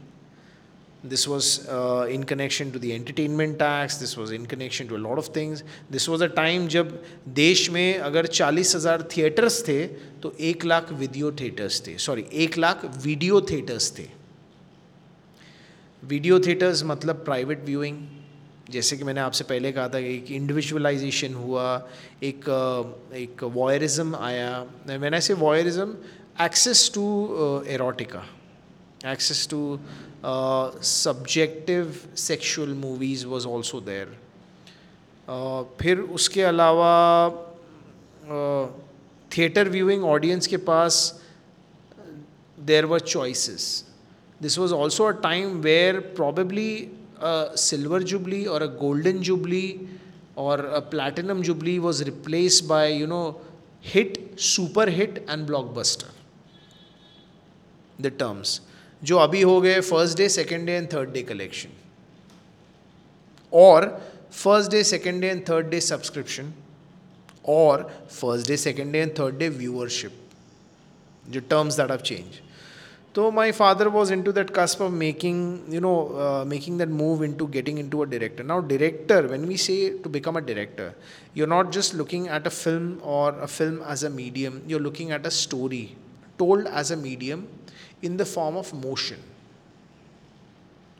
this 1.03 1.27
was 1.27 1.67
uh, 1.67 2.08
in 2.10 2.24
connection 2.24 2.72
to 2.72 2.79
the 2.79 2.93
entertainment 2.93 3.58
tax. 3.58 3.98
This 3.98 4.15
was 4.15 4.31
in 4.31 4.46
connection 4.46 4.88
to 4.88 4.96
a 4.96 5.00
lot 5.00 5.17
of 5.17 5.27
things. 5.27 5.63
This 5.89 6.08
was 6.08 6.22
a 6.22 6.29
time 6.29 6.67
जब 6.70 6.91
देश 7.27 7.70
में 7.72 7.98
अगर 8.00 8.25
चालीस 8.27 8.75
हज़ार 8.75 9.08
थिएटर्स 9.15 9.62
थे 9.67 9.86
तो 10.22 10.34
एक 10.39 10.65
लाख 10.65 10.91
वीडियो 10.91 11.31
थिएटर्स 11.39 11.81
थे. 11.88 11.98
सॉरी 11.98 12.25
एक 12.43 12.58
लाख 12.58 12.86
वीडियो 13.03 13.41
थिएटर्स 13.51 13.91
थे. 13.98 14.08
वीडियो 16.03 16.39
थिएटर्स 16.39 16.84
मतलब 16.84 17.24
प्राइवेट 17.25 17.63
व्यूइंग 17.65 17.98
जैसे 18.72 18.98
कि 18.98 19.03
मैंने 19.03 19.22
आपसे 19.22 19.43
पहले 19.43 19.72
कहा 19.72 19.88
था 19.89 20.01
कि 20.01 20.13
एक 20.15 20.31
इंडिविजुअलाइजेशन 20.31 21.34
हुआ 21.34 21.65
एक 22.24 22.46
एक 23.15 23.43
वॉयरिज्म 23.55 24.15
आया. 24.15 24.65
मैंने 24.88 25.17
ऐसे 25.17 25.34
voyeurism 25.34 25.96
access 26.46 26.91
to 26.96 27.03
erotica 27.67 28.24
access 29.05 29.48
to 29.51 29.62
subjective 30.93 31.93
sexual 32.27 32.74
movies 32.81 33.25
was 33.27 33.46
also 33.53 33.79
there 33.89 34.17
फिर 35.81 36.00
उसके 36.20 36.41
अलावा 36.43 36.93
थिएटर 39.38 39.70
व्यूइंग 39.70 40.03
ऑडियंस 40.05 40.48
के 40.48 40.58
पास 40.72 41.03
there 42.72 42.86
were 42.86 43.00
choices 43.00 43.67
this 44.41 44.58
was 44.60 44.74
also 44.74 45.05
a 45.05 45.22
time 45.27 45.60
where 45.62 46.00
probably 46.17 46.72
a 47.22 47.51
silver 47.55 48.00
jubilee 48.00 48.48
or 48.48 48.63
a 48.63 48.67
golden 48.67 49.22
jubilee 49.22 49.88
or 50.36 50.58
a 50.60 50.81
platinum 50.81 51.43
jubilee 51.43 51.79
was 51.79 52.03
replaced 52.03 52.67
by 52.67 52.88
you 52.88 53.08
know 53.08 53.39
hit 53.81 54.17
super 54.39 54.89
hit 54.89 55.24
and 55.27 55.48
blockbuster 55.48 56.10
the 58.00 58.10
terms 58.10 58.62
जो 59.01 59.17
अभी 59.17 59.41
हो 59.41 59.60
गए 59.62 59.79
first 59.81 60.17
day 60.17 60.27
second 60.29 60.65
day 60.65 60.72
and 60.72 60.91
third 60.93 61.12
day 61.12 61.22
collection 61.24 61.70
और 63.53 63.88
first 64.34 64.72
day 64.72 64.84
second 64.84 65.22
day 65.22 65.27
and 65.27 65.48
third 65.50 65.70
day 65.70 65.79
subscription 65.81 66.53
और 67.50 67.89
first 68.12 68.48
day 68.48 68.58
second 68.58 68.91
day 68.93 69.00
and 69.00 69.17
third 69.20 69.38
day 69.38 69.50
viewership 69.50 70.20
जो 71.25 71.39
terms 71.50 71.77
that 71.77 71.91
of 71.91 72.01
change 72.01 72.39
तो 73.15 73.29
my 73.31 73.51
father 73.51 73.88
was 73.88 74.12
in 74.13 74.22
to 74.24 74.31
that 74.31 74.50
cusp 74.55 74.81
of 74.81 74.91
making 74.91 75.74
you 75.74 75.79
know 75.81 75.93
making 76.48 76.77
that 76.77 76.89
move 76.89 77.24
in 77.25 77.34
to 77.34 77.48
getting 77.55 77.79
in 77.79 77.89
to 77.89 78.01
a 78.01 78.05
director 78.10 78.43
now 78.43 78.62
director 78.67 79.25
when 79.25 79.46
we 79.46 79.58
say 79.58 79.75
to 80.03 80.10
become 80.10 80.36
a 80.36 80.39
director 80.41 80.91
you 81.38 81.46
are 81.46 81.50
not 81.50 81.72
just 81.74 81.96
looking 81.96 82.27
at 82.27 82.46
a 82.48 82.50
film 82.50 82.93
और 83.15 83.39
a 83.39 83.46
film 83.48 83.91
as 83.91 84.05
a 84.05 84.10
medium 84.12 84.62
you 84.67 84.77
are 84.77 84.84
looking 84.84 85.12
at 85.12 85.25
a 85.25 85.29
story 85.39 85.84
told 86.39 86.67
as 86.79 86.91
a 86.91 86.96
medium 86.98 87.43
in 88.03 88.17
the 88.17 88.24
form 88.25 88.58
of 88.58 88.75
motion. 88.75 89.24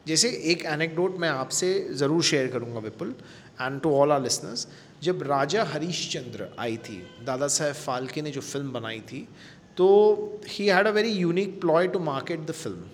जैसे 0.06 0.30
एक 0.52 0.64
anecdote 0.66 1.18
मैं 1.20 1.30
आपसे 1.30 1.68
ज़रूर 1.96 2.24
share 2.24 2.48
करूँगा, 2.52 2.80
Vipul 2.80 3.16
and 3.62 3.82
to 3.82 3.92
all 3.96 4.12
our 4.12 4.22
listeners 4.22 4.68
जब 5.04 5.24
राजा 5.24 5.64
हरीश्चंद्र 5.64 6.48
आई 6.60 6.78
थी, 6.78 6.98
दादा 7.26 7.48
साहेब 7.48 7.76
फाल्के 7.76 8.22
ने 8.22 8.32
जो 8.32 8.42
फ़िल्म 8.42 8.72
बनाई 8.72 9.00
थी 9.12 9.28
तो 9.78 9.88
he 10.48 10.68
had 10.68 10.88
a 10.88 10.92
very 10.92 11.12
unique 11.12 11.60
ploy 11.62 11.88
to 11.88 12.00
market 12.00 12.46
the 12.46 12.52
film 12.52 12.90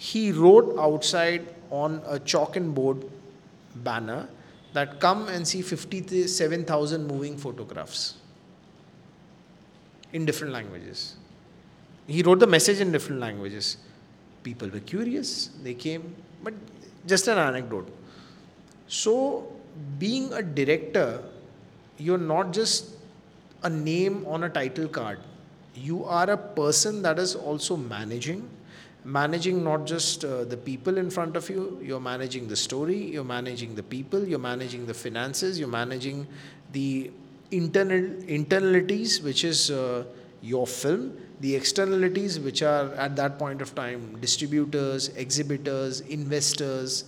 he 0.00 0.30
wrote 0.32 0.76
outside 0.80 1.48
on 1.72 1.98
a 1.98 2.16
chalk 2.18 2.56
and 2.56 2.74
board 2.74 3.02
banner 3.84 4.28
that 4.74 4.98
come 5.02 5.26
and 5.30 5.44
see 5.46 5.62
fifty 5.62 6.26
seven 6.28 6.64
thousand 6.70 7.06
moving 7.06 7.38
photographs 7.38 8.14
in 10.14 10.24
different 10.26 10.52
languages 10.54 11.04
He 12.06 12.22
wrote 12.22 12.40
the 12.40 12.46
message 12.46 12.80
in 12.80 12.92
different 12.92 13.20
languages. 13.20 13.76
People 14.42 14.68
were 14.68 14.80
curious, 14.80 15.50
they 15.62 15.74
came, 15.74 16.14
but 16.42 16.54
just 17.06 17.28
an 17.28 17.38
anecdote. 17.38 17.88
So, 18.88 19.52
being 19.98 20.32
a 20.32 20.42
director, 20.42 21.22
you're 21.98 22.18
not 22.18 22.52
just 22.52 22.90
a 23.62 23.70
name 23.70 24.26
on 24.26 24.44
a 24.44 24.48
title 24.48 24.88
card. 24.88 25.20
You 25.74 26.04
are 26.04 26.28
a 26.30 26.36
person 26.36 27.02
that 27.02 27.18
is 27.18 27.34
also 27.34 27.76
managing, 27.76 28.48
managing 29.04 29.64
not 29.64 29.86
just 29.86 30.24
uh, 30.24 30.44
the 30.44 30.56
people 30.56 30.98
in 30.98 31.10
front 31.10 31.36
of 31.36 31.48
you, 31.48 31.80
you're 31.82 32.00
managing 32.00 32.48
the 32.48 32.56
story, 32.56 32.96
you're 32.96 33.24
managing 33.24 33.74
the 33.74 33.82
people, 33.82 34.26
you're 34.26 34.38
managing 34.38 34.86
the 34.86 34.94
finances, 34.94 35.58
you're 35.58 35.68
managing 35.68 36.26
the 36.72 37.10
internal 37.50 38.00
internalities, 38.26 39.22
which 39.22 39.44
is 39.44 39.70
uh, 39.70 40.04
your 40.40 40.66
film, 40.66 41.16
the 41.42 41.56
externalities, 41.56 42.38
which 42.38 42.62
are 42.62 42.94
at 42.94 43.16
that 43.16 43.36
point 43.38 43.60
of 43.60 43.74
time 43.74 44.16
distributors, 44.20 45.08
exhibitors, 45.08 46.00
investors. 46.02 47.04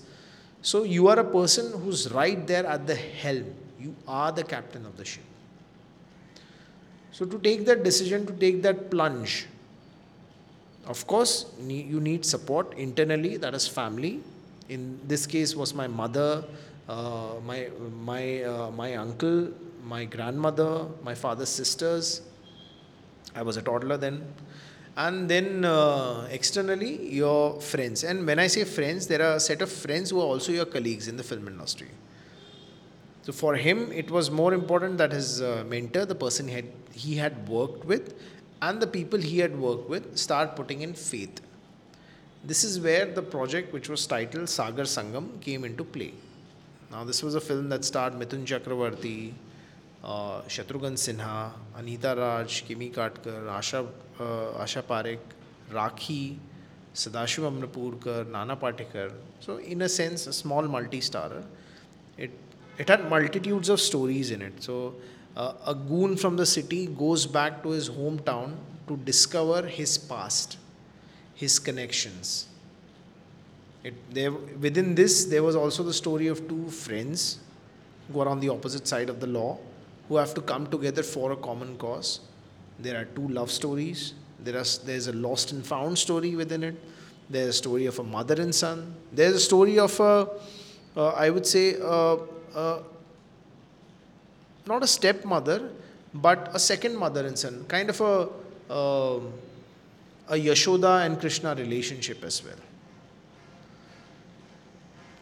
So 0.60 0.82
you 0.82 1.06
are 1.08 1.18
a 1.20 1.24
person 1.24 1.80
who's 1.80 2.10
right 2.12 2.44
there 2.44 2.66
at 2.66 2.86
the 2.86 2.96
helm. 2.96 3.54
You 3.78 3.94
are 4.08 4.32
the 4.32 4.42
captain 4.42 4.84
of 4.86 4.96
the 4.96 5.04
ship. 5.04 5.22
So, 7.12 7.24
to 7.24 7.38
take 7.38 7.64
that 7.66 7.84
decision, 7.84 8.26
to 8.26 8.32
take 8.32 8.60
that 8.62 8.90
plunge, 8.90 9.46
of 10.84 11.06
course, 11.06 11.46
you 11.64 12.00
need 12.00 12.24
support 12.26 12.74
internally, 12.76 13.36
that 13.36 13.54
is 13.54 13.68
family. 13.68 14.20
In 14.68 14.98
this 15.06 15.24
case, 15.24 15.54
was 15.54 15.74
my 15.74 15.86
mother, 15.86 16.42
uh, 16.88 17.34
my 17.46 17.68
my 18.02 18.42
uh, 18.42 18.70
my 18.72 18.96
uncle, 18.96 19.52
my 19.84 20.04
grandmother, 20.06 20.86
my 21.04 21.14
father's 21.14 21.50
sisters. 21.50 22.22
I 23.34 23.42
was 23.42 23.56
a 23.56 23.62
toddler 23.62 23.96
then, 23.96 24.24
and 24.96 25.28
then 25.28 25.64
uh, 25.64 26.28
externally 26.30 27.12
your 27.12 27.60
friends. 27.60 28.04
And 28.04 28.26
when 28.26 28.38
I 28.38 28.46
say 28.46 28.64
friends, 28.64 29.06
there 29.06 29.22
are 29.22 29.36
a 29.36 29.40
set 29.40 29.60
of 29.62 29.70
friends 29.70 30.10
who 30.10 30.20
are 30.20 30.24
also 30.24 30.52
your 30.52 30.66
colleagues 30.66 31.08
in 31.08 31.16
the 31.16 31.24
film 31.24 31.48
industry. 31.48 31.88
So 33.22 33.32
for 33.32 33.56
him, 33.56 33.90
it 33.90 34.10
was 34.10 34.30
more 34.30 34.52
important 34.52 34.98
that 34.98 35.12
his 35.12 35.40
uh, 35.40 35.64
mentor, 35.66 36.04
the 36.04 36.14
person 36.14 36.46
he 36.46 36.54
had, 36.54 36.66
he 36.92 37.16
had 37.16 37.48
worked 37.48 37.84
with, 37.86 38.14
and 38.60 38.80
the 38.80 38.86
people 38.86 39.18
he 39.18 39.38
had 39.38 39.58
worked 39.58 39.88
with 39.88 40.16
start 40.16 40.54
putting 40.56 40.82
in 40.82 40.94
faith. 40.94 41.40
This 42.44 42.62
is 42.62 42.78
where 42.78 43.06
the 43.06 43.22
project, 43.22 43.72
which 43.72 43.88
was 43.88 44.06
titled 44.06 44.48
Sagar 44.50 44.84
Sangam, 44.84 45.40
came 45.40 45.64
into 45.64 45.82
play. 45.82 46.12
Now, 46.90 47.02
this 47.02 47.22
was 47.22 47.34
a 47.34 47.40
film 47.40 47.70
that 47.70 47.84
starred 47.84 48.12
Mithun 48.12 48.44
Chakravarti, 48.44 49.32
Shatrughan 50.50 50.94
Sinha, 50.96 51.36
Anita 51.78 52.12
Raj, 52.12 52.60
Kimi 52.68 52.88
Katkar, 52.96 53.46
Asha 53.48 53.78
Asha 54.62 54.80
Parekh, 54.88 55.20
Rakhi, 55.72 56.24
Sadashiv 56.94 57.46
Amrapurkar, 57.46 58.26
Nana 58.32 58.54
Patekar. 58.64 59.08
So 59.46 59.58
in 59.58 59.80
a 59.80 59.86
sense 59.96 60.28
a 60.28 60.30
small 60.30 60.68
multi 60.70 61.00
star 61.00 61.42
it 62.18 62.38
it 62.80 63.08
multitudes 63.12 63.70
of 63.70 63.80
stories 63.80 64.32
in 64.32 64.42
it 64.42 64.60
so 64.62 64.76
a 65.36 65.72
goon 65.88 66.16
from 66.16 66.36
the 66.36 66.44
city 66.52 66.86
goes 67.02 67.26
back 67.34 67.60
to 67.64 67.72
his 67.72 67.88
home 67.98 68.18
town 68.26 68.58
to 68.88 68.96
discover 69.04 69.68
his 69.74 69.96
past 70.08 70.58
his 71.40 71.58
connections 71.66 72.46
it 73.86 73.94
Dev 74.14 74.38
with 74.58 74.78
in 74.78 74.94
this 74.94 75.24
there 75.30 75.40
was 75.40 75.56
also 75.56 75.84
the 75.84 75.92
story 76.02 76.28
of 76.28 76.42
two 76.48 76.64
friends 76.70 77.38
go 78.10 78.20
are 78.20 78.26
on 78.28 78.40
the 78.40 78.48
opposite 78.50 78.86
side 78.86 79.10
of 79.10 79.16
the 79.18 79.24
law 79.38 79.52
who 80.07 80.17
have 80.17 80.33
to 80.33 80.41
come 80.41 80.67
together 80.67 81.03
for 81.03 81.31
a 81.31 81.35
common 81.35 81.77
cause. 81.77 82.19
There 82.79 82.99
are 82.99 83.05
two 83.05 83.27
love 83.27 83.51
stories. 83.51 84.13
There 84.43 84.57
are, 84.57 84.65
there's 84.85 85.07
a 85.07 85.13
lost 85.13 85.51
and 85.51 85.65
found 85.65 85.97
story 85.97 86.35
within 86.35 86.63
it. 86.63 86.75
There's 87.29 87.49
a 87.49 87.53
story 87.53 87.85
of 87.85 87.99
a 87.99 88.03
mother 88.03 88.41
and 88.41 88.53
son. 88.53 88.95
There's 89.11 89.35
a 89.35 89.39
story 89.39 89.77
of 89.77 89.99
a, 89.99 90.27
uh, 90.97 91.09
I 91.09 91.29
would 91.29 91.45
say, 91.45 91.79
uh, 91.79 92.17
uh, 92.55 92.79
not 94.65 94.83
a 94.83 94.87
stepmother, 94.87 95.71
but 96.13 96.49
a 96.53 96.59
second 96.59 96.97
mother 96.97 97.25
and 97.25 97.37
son, 97.37 97.65
kind 97.67 97.89
of 97.89 98.01
a, 98.01 98.29
uh, 98.71 99.19
a 100.29 100.35
Yashoda 100.35 101.05
and 101.05 101.19
Krishna 101.19 101.53
relationship 101.55 102.23
as 102.23 102.43
well. 102.43 102.57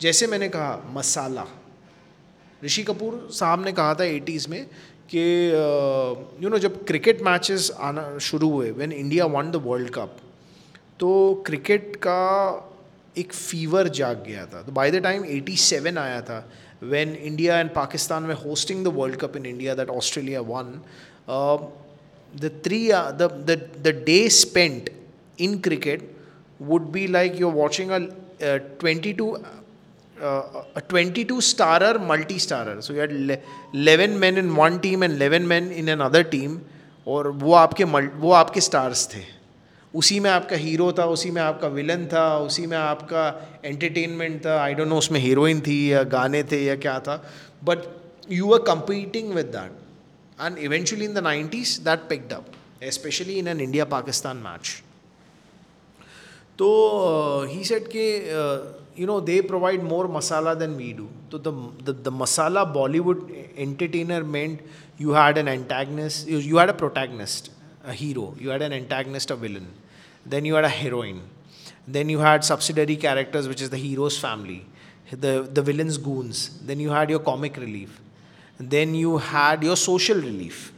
जैसे 0.01 0.27
मैंने 0.27 0.49
कहा 0.49 0.83
मसाला 0.93 1.45
ऋषि 2.64 2.82
कपूर 2.82 3.28
साहब 3.32 3.64
ने 3.64 3.72
कहा 3.72 3.94
था 3.94 4.04
eighties 4.04 4.48
में 4.48 4.64
कि 5.10 5.22
uh, 5.50 6.42
you 6.42 6.48
know 6.48 6.58
जब 6.58 6.84
क्रिकेट 6.84 7.22
मैचेस 7.22 7.70
आना 7.80 8.18
शुरू 8.18 8.50
हुए 8.50 8.70
when 8.70 8.92
India 8.92 9.24
won 9.26 9.50
the 9.50 9.62
world 9.64 9.90
cup 9.90 10.16
तो 11.00 11.12
क्रिकेट 11.46 11.96
का 11.96 12.20
एक 13.18 13.32
फीवर 13.32 13.88
जाग 13.88 14.22
गया 14.26 14.46
था। 14.46 14.62
तो 14.62 14.72
बाय 14.72 14.90
द 14.90 15.02
टाइम 15.02 15.24
87 15.24 15.98
आया 15.98 16.20
था 16.20 16.38
व्हेन 16.82 17.14
इंडिया 17.14 17.58
एंड 17.58 17.70
पाकिस्तान 17.70 18.22
में 18.22 18.34
hosting 18.34 18.84
the 18.84 18.92
world 18.96 19.16
cup 19.16 19.36
in 19.36 19.46
India 19.46 19.74
that 19.74 19.90
Australia 19.90 20.40
won 20.40 20.80
the 22.34 22.50
three 22.64 22.88
the 22.88 24.02
day 24.06 24.28
spent 24.28 24.90
in 25.40 25.58
cricket 25.58 26.10
would 26.62 26.90
be 26.92 27.06
like 27.06 27.40
you 27.40 27.50
watching 27.50 27.90
a 27.90 27.98
twenty 28.80 29.12
two 29.12 29.36
uh, 30.22 30.62
a 30.76 30.80
22 30.80 31.40
starer 31.40 31.98
multi 31.98 32.38
starer 32.38 32.80
so 32.80 32.92
you 32.92 33.00
had 33.00 33.12
11 33.12 34.18
men 34.18 34.38
in 34.38 34.54
one 34.56 34.80
team 34.80 35.02
and 35.02 35.20
11 35.20 35.48
men 35.48 35.70
in 35.82 35.88
another 35.98 36.24
team 36.34 36.60
और 37.06 37.28
वो 37.28 37.54
आपके 37.54 37.84
वो 37.84 38.32
आपके 38.32 38.60
stars 38.60 39.06
थे। 39.14 39.20
उसी 39.94 40.20
में 40.20 40.30
आपका 40.30 40.56
hero 40.56 40.92
था 40.98 41.04
उसी 41.04 41.30
में 41.30 41.40
आपका 41.42 41.68
विलन 41.68 42.06
था 42.12 42.38
उसी 42.38 42.66
में 42.66 42.76
आपका 42.76 43.24
एंटरटेनमेंट 43.64 44.44
था। 44.46 44.60
आई 44.62 44.74
डोंट 44.74 44.88
नो 44.88 44.98
उसमें 44.98 45.18
हीरोइन 45.20 45.60
थी 45.60 45.92
या 45.92 46.02
गाने 46.02 46.42
थे 46.52 46.64
या 46.64 46.76
क्या 46.76 46.98
था। 47.00 47.16
But 47.64 47.78
you 48.30 48.52
are 48.54 48.60
competing 48.62 49.32
with 49.34 49.46
that 49.56 49.72
and 50.46 50.58
eventually 50.58 51.04
in 51.04 51.14
the 51.14 51.18
nineties 51.18 51.78
that 51.88 52.08
picked 52.08 52.32
up 52.32 52.44
specially 52.84 53.34
in 53.38 53.48
an 53.48 53.60
India 53.60 53.84
Pakistan 53.96 54.36
match 54.36 54.82
तो 56.58 56.68
ही 57.50 57.64
सेट 57.64 57.88
के 57.96 58.06
you 58.94 59.06
know 59.06 59.20
they 59.20 59.40
provide 59.42 59.82
more 59.82 60.06
masala 60.06 60.58
than 60.58 60.76
we 60.76 60.92
do 60.92 61.08
so 61.30 61.38
the, 61.38 61.52
the, 61.86 61.92
the 61.92 62.12
masala 62.12 62.62
bollywood 62.78 63.20
entertainer 63.56 64.22
meant 64.22 64.60
you 64.98 65.10
had 65.10 65.38
an 65.38 65.48
antagonist 65.48 66.26
you, 66.26 66.38
you 66.38 66.56
had 66.56 66.68
a 66.68 66.74
protagonist 66.74 67.50
a 67.84 67.92
hero 67.92 68.34
you 68.38 68.50
had 68.50 68.62
an 68.62 68.72
antagonist 68.72 69.30
a 69.30 69.36
villain 69.36 69.68
then 70.24 70.44
you 70.44 70.54
had 70.54 70.64
a 70.64 70.68
heroine. 70.68 71.22
Then 71.86 72.08
you 72.08 72.20
had 72.20 72.44
subsidiary 72.44 72.96
characters, 72.96 73.48
which 73.48 73.60
is 73.60 73.70
the 73.70 73.76
hero's 73.76 74.18
family, 74.18 74.64
the, 75.10 75.48
the 75.52 75.62
villain's 75.62 75.98
goons. 75.98 76.60
Then 76.64 76.78
you 76.78 76.90
had 76.90 77.10
your 77.10 77.18
comic 77.18 77.56
relief. 77.56 78.00
Then 78.58 78.94
you 78.94 79.18
had 79.18 79.62
your 79.62 79.76
social 79.76 80.16
relief. 80.16 80.72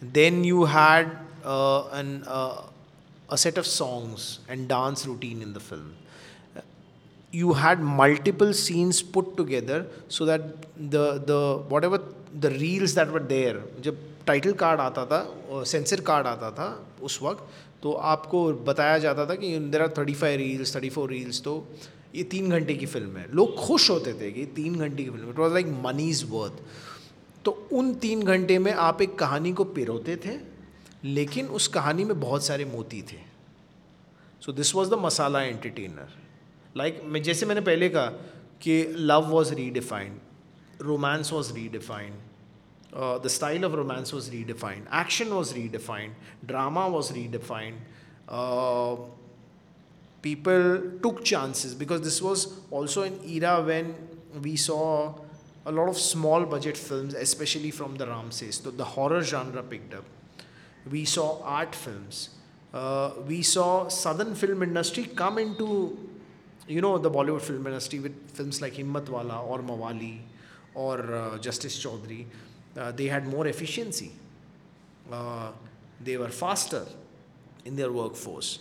Then 0.00 0.44
you 0.44 0.64
had 0.64 1.10
uh, 1.44 1.88
an, 1.88 2.24
uh, 2.26 2.62
a 3.28 3.38
set 3.38 3.58
of 3.58 3.66
songs 3.66 4.38
and 4.48 4.68
dance 4.68 5.06
routine 5.06 5.42
in 5.42 5.52
the 5.52 5.60
film. 5.60 5.96
You 7.32 7.54
had 7.54 7.80
multiple 7.80 8.52
scenes 8.52 9.00
put 9.02 9.36
together 9.36 9.86
so 10.08 10.26
that 10.26 10.42
the, 10.94 11.04
the 11.26 11.38
whatever 11.68 12.00
the 12.38 12.50
reels 12.50 12.94
that 12.94 13.10
were 13.10 13.26
there, 13.30 13.62
जब 13.80 13.98
title 14.26 14.52
card 14.62 14.80
आता 14.80 15.04
था 15.06 15.62
sensor 15.66 16.00
card 16.08 16.26
आता 16.26 16.50
था 16.58 16.66
उस 17.02 17.18
वक्त 17.22 17.44
तो 17.82 17.92
आपको 18.10 18.42
बताया 18.68 18.98
जाता 19.04 19.26
था 19.26 19.34
कि 19.34 19.58
there 19.58 19.82
are 19.82 19.88
thirty 19.98 20.14
five 20.14 20.38
reels 20.38 20.74
thirty 20.76 20.90
four 20.90 21.10
reels 21.10 21.40
तो 21.42 21.54
ये 22.14 22.22
तीन 22.34 22.50
घंटे 22.50 22.74
की 22.74 22.86
फ़िल्म 22.86 23.16
है। 23.16 23.26
लोग 23.34 23.56
खुश 23.56 23.90
होते 23.90 24.12
थे 24.20 24.30
कि 24.32 24.46
तीन 24.56 24.76
घंटे 24.78 25.04
की 25.04 25.10
film 25.10 25.30
it 25.30 25.38
was 25.38 25.52
like 25.52 25.66
money's 25.84 26.24
worth 26.30 26.62
तो 27.44 27.50
उन 27.72 27.94
तीन 28.04 28.22
घंटे 28.22 28.58
में 28.58 28.72
आप 28.72 29.02
एक 29.02 29.18
कहानी 29.18 29.52
को 29.52 29.64
पिरोते 29.78 30.16
थे 30.26 30.38
लेकिन 31.04 31.46
उस 31.58 31.68
कहानी 31.68 32.04
में 32.04 32.18
बहुत 32.20 32.44
सारे 32.44 32.64
मोती 32.64 33.02
थे। 33.02 33.18
So 34.42 34.52
this 34.52 34.74
was 34.74 34.90
the 34.90 34.98
masala 35.02 35.42
entertainer 35.42 36.20
like 36.77 37.01
मैं 37.05 37.21
जैसे 37.23 37.45
मैंने 37.45 37.61
पहले 37.61 37.89
कहा 37.89 38.07
कि 38.61 38.83
love 39.11 39.29
was 39.29 39.53
redefined 39.53 40.19
romance 40.81 41.31
was 41.33 41.51
redefined 41.55 42.13
uh, 42.93 43.17
the 43.23 43.29
style 43.29 43.63
of 43.65 43.73
romance 43.73 44.11
was 44.13 44.29
redefined, 44.29 44.85
action 44.89 45.33
was 45.35 45.53
redefined, 45.53 46.11
drama 46.45 46.89
was 46.89 47.11
redefined. 47.11 47.75
Uh, 48.27 48.95
people 50.21 50.81
took 51.03 51.23
chances 51.23 51.73
because 51.73 52.01
this 52.01 52.21
was 52.21 52.59
also 52.71 53.03
an 53.03 53.19
era 53.25 53.61
when 53.61 53.93
we 54.41 54.55
saw 54.55 55.13
a 55.65 55.71
lot 55.71 55.89
of 55.89 55.97
small 55.97 56.45
budget 56.45 56.77
films, 56.77 57.13
especially 57.13 57.71
from 57.71 57.95
the 57.95 58.07
Ramses. 58.07 58.55
So 58.55 58.71
the 58.71 58.85
horror 58.85 59.21
genre 59.21 59.63
picked 59.63 59.93
up. 59.93 60.05
We 60.89 61.03
saw 61.05 61.41
art 61.43 61.75
films. 61.75 62.29
Uh, 62.73 63.11
we 63.27 63.41
saw 63.41 63.89
southern 63.89 64.33
film 64.35 64.63
industry 64.63 65.03
come 65.03 65.37
into, 65.37 65.97
you 66.70 66.80
know 66.80 66.98
the 66.98 67.06
Bollywood 67.12 67.40
film 67.40 67.68
industry 67.68 67.98
with 67.98 68.18
film 68.36 68.50
like 68.62 68.74
Himmatwala 69.10 69.34
और 69.34 69.62
मवाली 69.62 70.14
और 70.76 71.40
justice 71.44 71.80
Chaudhary 71.82 72.24
they 72.78 73.08
had 73.10 73.28
more 73.28 73.48
efficiency 73.48 74.10
they 76.04 76.14
are 76.22 76.30
faster 76.30 76.94
in 77.66 77.76
their 77.76 77.90
work 77.90 78.14
force 78.14 78.58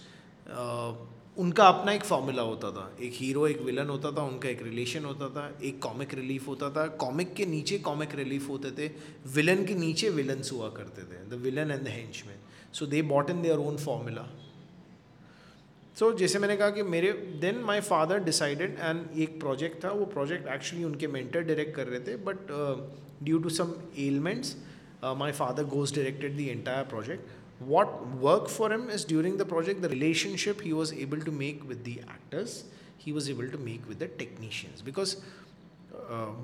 उनका 1.39 1.67
अपना 1.67 1.91
एक 1.93 2.03
formula 2.03 2.41
होता 2.41 2.71
था. 2.71 2.91
एक 3.01 3.13
hero 3.15 3.45
एक 3.47 3.61
villain 3.61 3.89
होता 3.89 4.11
था, 4.11 4.21
उनका 4.21 4.49
एक 4.49 4.61
रिलेशन 4.63 5.05
होता 5.05 5.29
था, 5.29 5.45
एक 5.63 5.81
कॉमिक 5.81 6.13
रिलीफ 6.13 6.47
होता 6.47 6.69
था. 6.69 6.85
कॉमिक 7.03 7.33
के 7.33 7.45
नीचे 7.45 7.77
कॉमिक 7.79 8.15
रिलीफ 8.15 8.49
होते 8.49 8.71
थे 8.71 8.87
विलन 9.33 9.65
के 9.65 9.75
नीचे 9.75 10.09
विलन्स 10.09 10.51
हुआ 10.51 10.69
करते 10.69 11.01
थे 11.01 11.23
द 11.29 11.41
विलन 11.43 11.71
एंड 11.71 11.83
द 11.83 11.93
में 12.27 12.39
so 12.73 12.85
they 12.85 13.01
bought 13.01 13.29
in 13.29 13.41
their 13.41 13.57
own 13.57 13.77
formula 13.77 14.27
so 15.95 16.05
so, 16.05 16.17
जैसे 16.17 16.39
मैंने 16.39 16.55
कहा 16.57 16.69
कि 16.69 16.83
मेरे 16.85 17.11
then 17.41 17.57
my 17.63 17.81
father 17.81 18.19
decided 18.23 18.77
and 18.79 19.19
एक 19.19 19.39
प्रोजेक्ट 19.39 19.83
था 19.83 19.91
वो 19.91 20.05
प्रोजेक्ट 20.13 20.47
एक्चुअली 20.47 20.83
उनके 20.83 21.07
मेंटर 21.09 21.41
डायरेक्ट 21.43 21.75
कर 21.75 21.87
रहे 21.87 21.99
थे 21.99 22.15
but 22.23 22.51
due 23.23 23.39
to 23.39 23.49
some 23.51 23.73
elements 23.99 24.55
my 25.17 25.31
father 25.31 25.63
goes 25.73 25.95
directed 25.95 26.37
the 26.37 26.47
entire 26.49 26.83
project 26.89 27.61
what 27.61 27.99
work 28.21 28.47
for 28.49 28.71
him 28.71 28.89
is 28.91 29.07
during 29.07 29.37
the 29.39 29.47
project 29.47 29.81
the 29.81 29.91
relationship 29.91 30.61
he 30.63 30.71
was 30.71 30.93
able 30.97 31.21
to 31.21 31.31
make 31.33 31.63
with 31.65 31.77
the 31.79 31.97
actors 31.99 32.63
he 33.01 33.11
was 33.11 33.29
able 33.31 33.47
to 33.49 33.57
make 33.59 33.87
with 33.87 34.03
the 34.03 34.09
technicians 34.19 34.81
because 34.85 35.15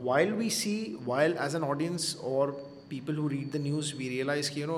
while 0.03 0.33
we 0.33 0.49
see 0.51 0.75
while 1.05 1.37
as 1.41 1.55
an 1.55 1.63
audience 1.63 2.15
और 2.25 2.51
people 2.89 3.15
who 3.15 3.27
read 3.27 3.51
the 3.51 3.61
news 3.61 3.95
we 3.95 4.09
realize 4.09 4.51
कि 4.53 4.61
you 4.61 4.67
no 4.67 4.77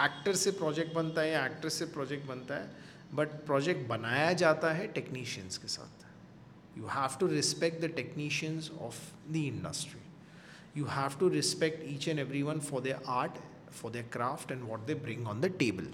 actor 0.00 0.34
से 0.36 0.50
project 0.54 0.94
बनता 0.94 1.20
है 1.20 1.30
या 1.30 1.44
actress 1.46 1.78
से 1.78 1.84
project 1.92 2.26
बनता 2.28 2.54
है 2.54 2.85
but 3.14 3.28
project 3.46 3.86
बनाया 3.88 4.32
जाता 4.42 4.72
है 4.72 4.86
टेक्नीशियंस 4.92 5.58
के 5.58 5.68
साथ 5.68 6.04
you 6.78 6.86
have 6.86 7.16
to 7.20 7.26
respect 7.26 7.80
the 7.84 7.90
technicians 7.96 8.70
of 8.80 9.00
the 9.28 9.36
industry 9.36 10.00
you 10.76 10.86
have 10.86 11.18
to 11.20 11.28
respect 11.28 11.84
each 11.88 12.08
and 12.08 12.18
every 12.18 12.42
one 12.42 12.60
for 12.62 12.82
the 12.82 13.00
art 13.10 13.38
for 13.72 13.92
the 13.92 14.04
craft 14.12 14.52
and 14.52 14.62
what 14.62 14.86
they 14.86 14.94
bring 15.06 15.26
on 15.28 15.40
the 15.40 15.52
table 15.58 15.92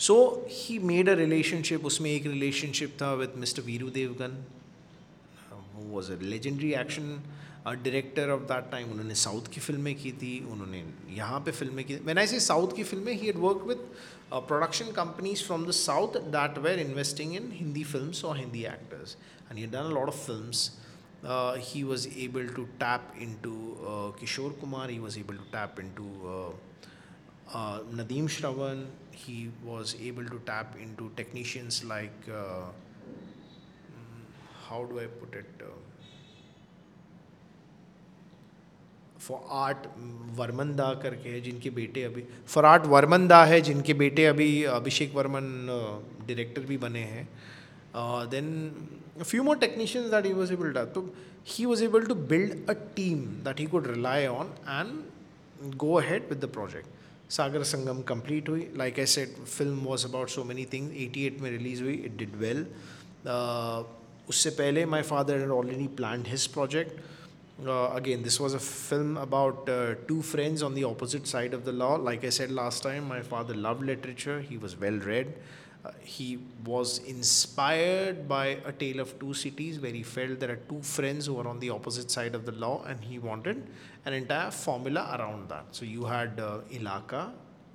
so 0.00 0.16
he 0.50 0.78
made 0.80 1.08
a 1.08 1.14
relationship 1.16 1.84
उसमें 1.86 2.10
एक 2.10 2.26
relationship 2.26 2.96
था 3.02 3.12
with 3.14 3.34
mister 3.36 3.62
Veeru 3.62 3.90
Devgan 3.90 4.44
was 5.76 6.12
a 6.12 6.16
legendary 6.22 6.72
action 6.74 7.18
director 7.66 8.30
of 8.30 8.42
that 8.42 8.70
time 8.70 8.90
उन्होंने 8.90 9.14
south 9.14 9.48
की 9.54 9.60
फ़िल्में 9.60 9.94
की 9.94 10.12
थी, 10.12 10.38
उन्होंने 10.50 10.84
यहाँ 11.10 11.40
पे 11.40 11.52
फ़िल्में 11.52 11.84
की 11.84 11.98
मैन 12.06 12.18
आई 12.18 12.26
सी 12.26 12.40
साउथ 12.40 12.76
की 12.76 12.82
फ़िल्में 12.84 13.12
he 13.12 13.26
had 13.26 13.36
work 13.38 13.62
with 13.68 13.86
production 14.32 14.92
companies 14.92 15.44
from 15.44 15.66
the 15.66 15.70
south 15.78 16.18
that 16.32 16.58
were 16.58 16.80
investing 16.80 17.34
in 17.36 17.50
Hindi 17.54 17.84
film 17.84 18.28
और 18.28 18.36
Hindi 18.38 18.64
actors 18.66 19.16
and 19.50 19.58
he 19.58 19.66
done 19.66 19.92
lot 19.94 20.08
of 20.08 20.26
film 20.26 20.50
he 21.66 21.82
was 21.82 22.08
able 22.18 22.48
to 22.56 22.64
tap 22.80 23.12
in 23.20 23.34
to 23.42 23.54
Kishore 24.20 24.52
Kumar 24.60 24.90
he 24.90 24.98
was 24.98 25.18
able 25.18 25.36
to 25.36 25.44
tap 25.52 25.80
in 25.80 25.90
to 25.96 26.08
Nadeem 27.96 28.26
Shravan 28.28 28.84
he 29.16 29.46
was 29.62 29.96
able 30.02 30.28
to 30.28 30.38
tap 30.46 30.76
in 30.80 30.94
to 30.94 31.08
technicians 31.16 31.82
like 31.86 32.30
how 34.62 34.84
do 34.84 34.98
I 34.98 35.06
put 35.18 35.36
it 35.36 35.62
for 39.26 39.40
art 39.58 39.86
Burman 40.36 40.74
da 40.76 40.92
करके 41.02 41.28
है, 41.28 41.40
जिनके 41.40 41.70
बेटे 41.72 42.02
अभी 42.04 42.24
for 42.48 42.64
art 42.66 42.86
Burman 42.88 43.26
दा 43.28 43.44
है, 43.44 43.60
जिनके 43.62 43.94
बेटे 43.96 44.26
अभी 44.26 44.48
अभिषेक 44.72 45.14
वर्मन 45.14 45.46
डायरेक्टर 46.26 46.62
भी 46.64 46.76
बने 46.78 47.04
हैं। 47.06 47.28
Then 48.30 48.48
few 49.22 49.42
more 49.42 49.56
technicians 49.58 50.10
that 50.10 50.26
he 50.26 50.32
was 50.34 50.52
able 50.52 50.72
डा 50.72 50.84
तो 50.94 51.02
he 51.48 51.64
was 51.64 51.84
able 51.84 52.06
to 52.06 52.14
build 52.30 52.70
a 52.70 52.72
team 52.96 53.18
that 53.44 53.60
he 53.60 53.66
could 53.66 53.86
rely 53.86 54.26
on 54.28 54.54
and 54.68 55.74
go 55.76 55.92
ahead 55.98 56.28
with 56.30 56.44
the 56.44 56.48
project 56.54 57.30
Sagar 57.32 57.62
Sangam 57.64 58.00
complete 58.08 58.48
हुई। 58.48 58.66
Like 58.76 58.98
I 58.98 59.06
set 59.12 59.36
film 59.36 59.78
was 59.84 60.06
about 60.06 60.28
so 60.30 60.44
many 60.44 60.64
things 60.72 60.96
eighty 61.04 61.26
eight 61.26 61.40
में 61.40 61.50
release 61.50 61.82
हुई। 61.82 61.94
It 61.94 62.16
did 62.18 62.36
well 62.38 62.66
उससे 64.28 64.50
पहले 64.52 64.84
my 64.86 65.02
father 65.04 65.48
already 65.50 65.86
plan 65.96 66.24
his 66.28 66.46
project 66.54 67.00
uh, 67.64 67.90
again 67.94 68.22
this 68.22 68.38
was 68.38 68.54
a 68.54 68.58
film 68.58 69.16
about 69.16 69.68
uh, 69.68 69.94
two 70.06 70.22
friends 70.22 70.62
on 70.62 70.74
the 70.74 70.84
opposite 70.84 71.26
side 71.26 71.54
of 71.54 71.64
the 71.64 71.72
law. 71.72 71.94
Like 71.94 72.24
i 72.24 72.28
said 72.28 72.50
last 72.50 72.82
time 72.82 73.08
my 73.08 73.22
father 73.22 73.54
loved 73.54 73.82
literature. 73.82 74.40
He 74.40 74.58
was 74.58 74.76
well 74.76 74.98
read. 74.98 75.32
Uh, 75.84 75.92
he 76.00 76.38
was 76.64 76.98
inspired 76.98 78.28
by 78.28 78.58
A 78.64 78.72
Tale 78.72 79.00
of 79.00 79.18
Two 79.20 79.32
Cities, 79.34 79.78
where 79.78 79.92
he 79.92 80.02
felt 80.02 80.40
there 80.40 80.50
are 80.50 80.62
two 80.68 80.82
friends 80.82 81.26
who 81.26 81.38
are 81.38 81.46
on 81.46 81.60
the 81.60 81.70
opposite 81.70 82.10
side 82.10 82.34
of 82.34 82.44
the 82.44 82.52
law, 82.52 82.84
and 82.86 83.02
he 83.04 83.18
wanted 83.18 83.62
an 84.04 84.12
entire 84.12 84.50
formula 84.50 85.16
around 85.16 85.48
that. 85.48 85.66
So 85.70 85.84
you 85.84 86.04
had 86.04 86.40
uh, 86.40 86.58
Ilaka, 86.70 87.32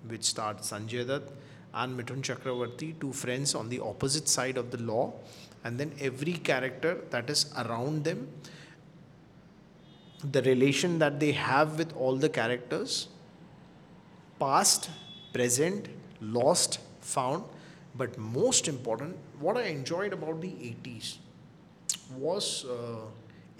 which 0.08 0.24
starred 0.24 0.58
Sanjay 0.58 1.08
Dutt 1.08 1.32
and 1.74 1.98
Mithun 1.98 2.22
Chakravarti, 2.22 3.00
two 3.00 3.14
friends 3.14 3.56
on 3.56 3.70
the 3.70 3.80
opposite 3.80 4.28
side 4.28 4.58
of 4.58 4.72
the 4.72 4.78
law, 4.78 5.14
and 5.64 5.80
then 5.80 5.94
every 6.02 6.34
character 6.34 6.98
that 7.12 7.30
is 7.30 7.54
around 7.56 8.04
them 8.04 8.28
the 10.37 10.43
relation 10.43 10.99
that 10.99 11.21
they 11.21 11.33
have 11.33 11.79
with 11.79 11.93
all 11.97 12.17
the 12.17 12.29
characters 12.29 13.09
past 14.41 14.91
present 15.33 15.89
lost 16.21 16.81
found 17.01 17.45
but 17.95 18.19
most 18.19 18.69
important 18.69 19.17
what 19.41 19.57
i 19.57 19.67
enjoyed 19.75 20.13
about 20.13 20.41
the 20.41 20.55
80s 20.73 21.17
was 22.25 22.65
uh, 22.65 23.07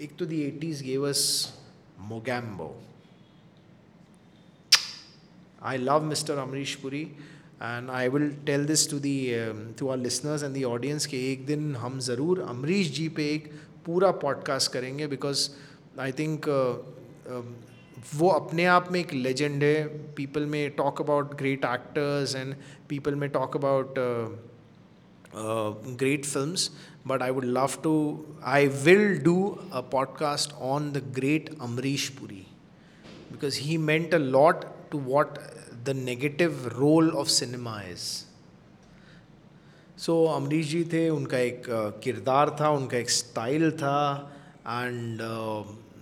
एक 0.01 0.15
तो 0.17 0.25
the 0.29 0.41
80s 0.51 0.83
gave 0.83 1.03
us 1.03 1.51
Mogambo. 1.99 2.73
I 5.61 5.77
love 5.77 6.03
Mr. 6.03 6.37
Amrish 6.37 6.79
Puri 6.81 7.13
and 7.59 7.89
I 7.89 8.07
will 8.07 8.31
tell 8.45 8.63
this 8.63 8.85
to 8.87 8.99
the 8.99 9.39
um, 9.39 9.73
to 9.77 9.89
our 9.89 9.97
listeners 9.97 10.43
and 10.43 10.55
the 10.55 10.65
audience 10.65 11.07
कि 11.07 11.17
एक 11.31 11.45
दिन 11.45 11.75
हम 11.75 11.99
ज़रूर 12.07 12.41
अमरीश 12.41 12.91
जी 12.97 13.07
पे 13.17 13.25
एक 13.33 13.51
पूरा 13.85 14.11
पॉडकास्ट 14.23 14.71
करेंगे 14.71 15.07
बिकॉज 15.07 15.49
आई 16.00 16.12
थिंक 16.12 16.48
वो 18.14 18.28
अपने 18.28 18.64
आप 18.64 18.92
में 18.92 19.00
एक 19.00 19.12
लेजेंड 19.12 19.62
है। 19.62 19.84
पीपल 20.14 20.46
में 20.46 20.70
talk 20.70 21.00
about 21.00 21.34
great 21.34 21.64
actors 21.64 22.36
and 22.36 22.54
people 22.88 23.14
में 23.14 23.28
talk 23.30 23.56
about 23.56 23.94
great 25.98 26.24
film 26.24 26.54
but 27.06 27.22
I 27.22 27.30
would 27.30 27.44
love 27.44 27.70
to 27.82 28.24
I 28.44 28.66
will 28.66 29.18
do 29.18 29.58
a 29.72 29.80
podcast 29.80 30.52
on 30.52 30.92
the 30.92 31.12
great 31.14 31.50
Amrish 31.60 32.08
Puri 32.08 32.46
because 33.32 33.60
he 33.60 33.76
meant 33.78 34.14
a 34.14 34.18
lot 34.18 34.64
to 34.90 34.98
what 34.98 35.38
the 35.84 35.90
negative 35.90 36.68
role 36.76 37.10
of 37.10 37.28
cinema 37.28 37.80
is 37.82 38.24
so 39.98 40.24
Amrish 40.24 40.66
ji 40.66 40.84
थे, 40.84 41.08
उनका 41.10 41.38
एक 41.38 41.62
किरदार 42.04 42.56
था, 42.60 42.70
उनका 42.70 42.98
एक 42.98 43.10
style 43.10 43.70
था 43.70 44.32
and 44.66 45.18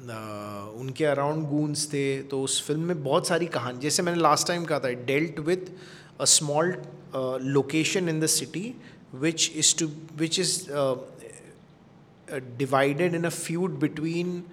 उनके 0.02 1.04
around 1.04 1.46
goons 1.48 1.86
थे 1.92 2.22
तो 2.22 2.42
उस 2.42 2.66
फ़िल्म 2.66 2.80
में 2.80 3.02
बहुत 3.04 3.26
सारी 3.26 3.46
कहानी 3.46 3.78
जैसे 3.78 4.02
मैंने 4.02 4.20
लास्ट 4.20 4.46
टाइम 4.46 4.64
कहा 4.64 4.80
था 4.80 4.88
dealt 4.88 5.38
with 5.38 5.72
a 6.20 6.24
small 6.24 6.82
location 7.42 8.08
in 8.08 8.20
the 8.20 8.26
city 8.26 8.74
is 9.12 9.74
to 9.74 9.86
which 10.16 10.38
is 10.38 10.70
uh, 10.70 10.96
uh, 12.32 12.40
divided 12.58 13.12
in 13.12 13.24
a 13.24 13.30
feud 13.30 13.80
between 13.80 14.44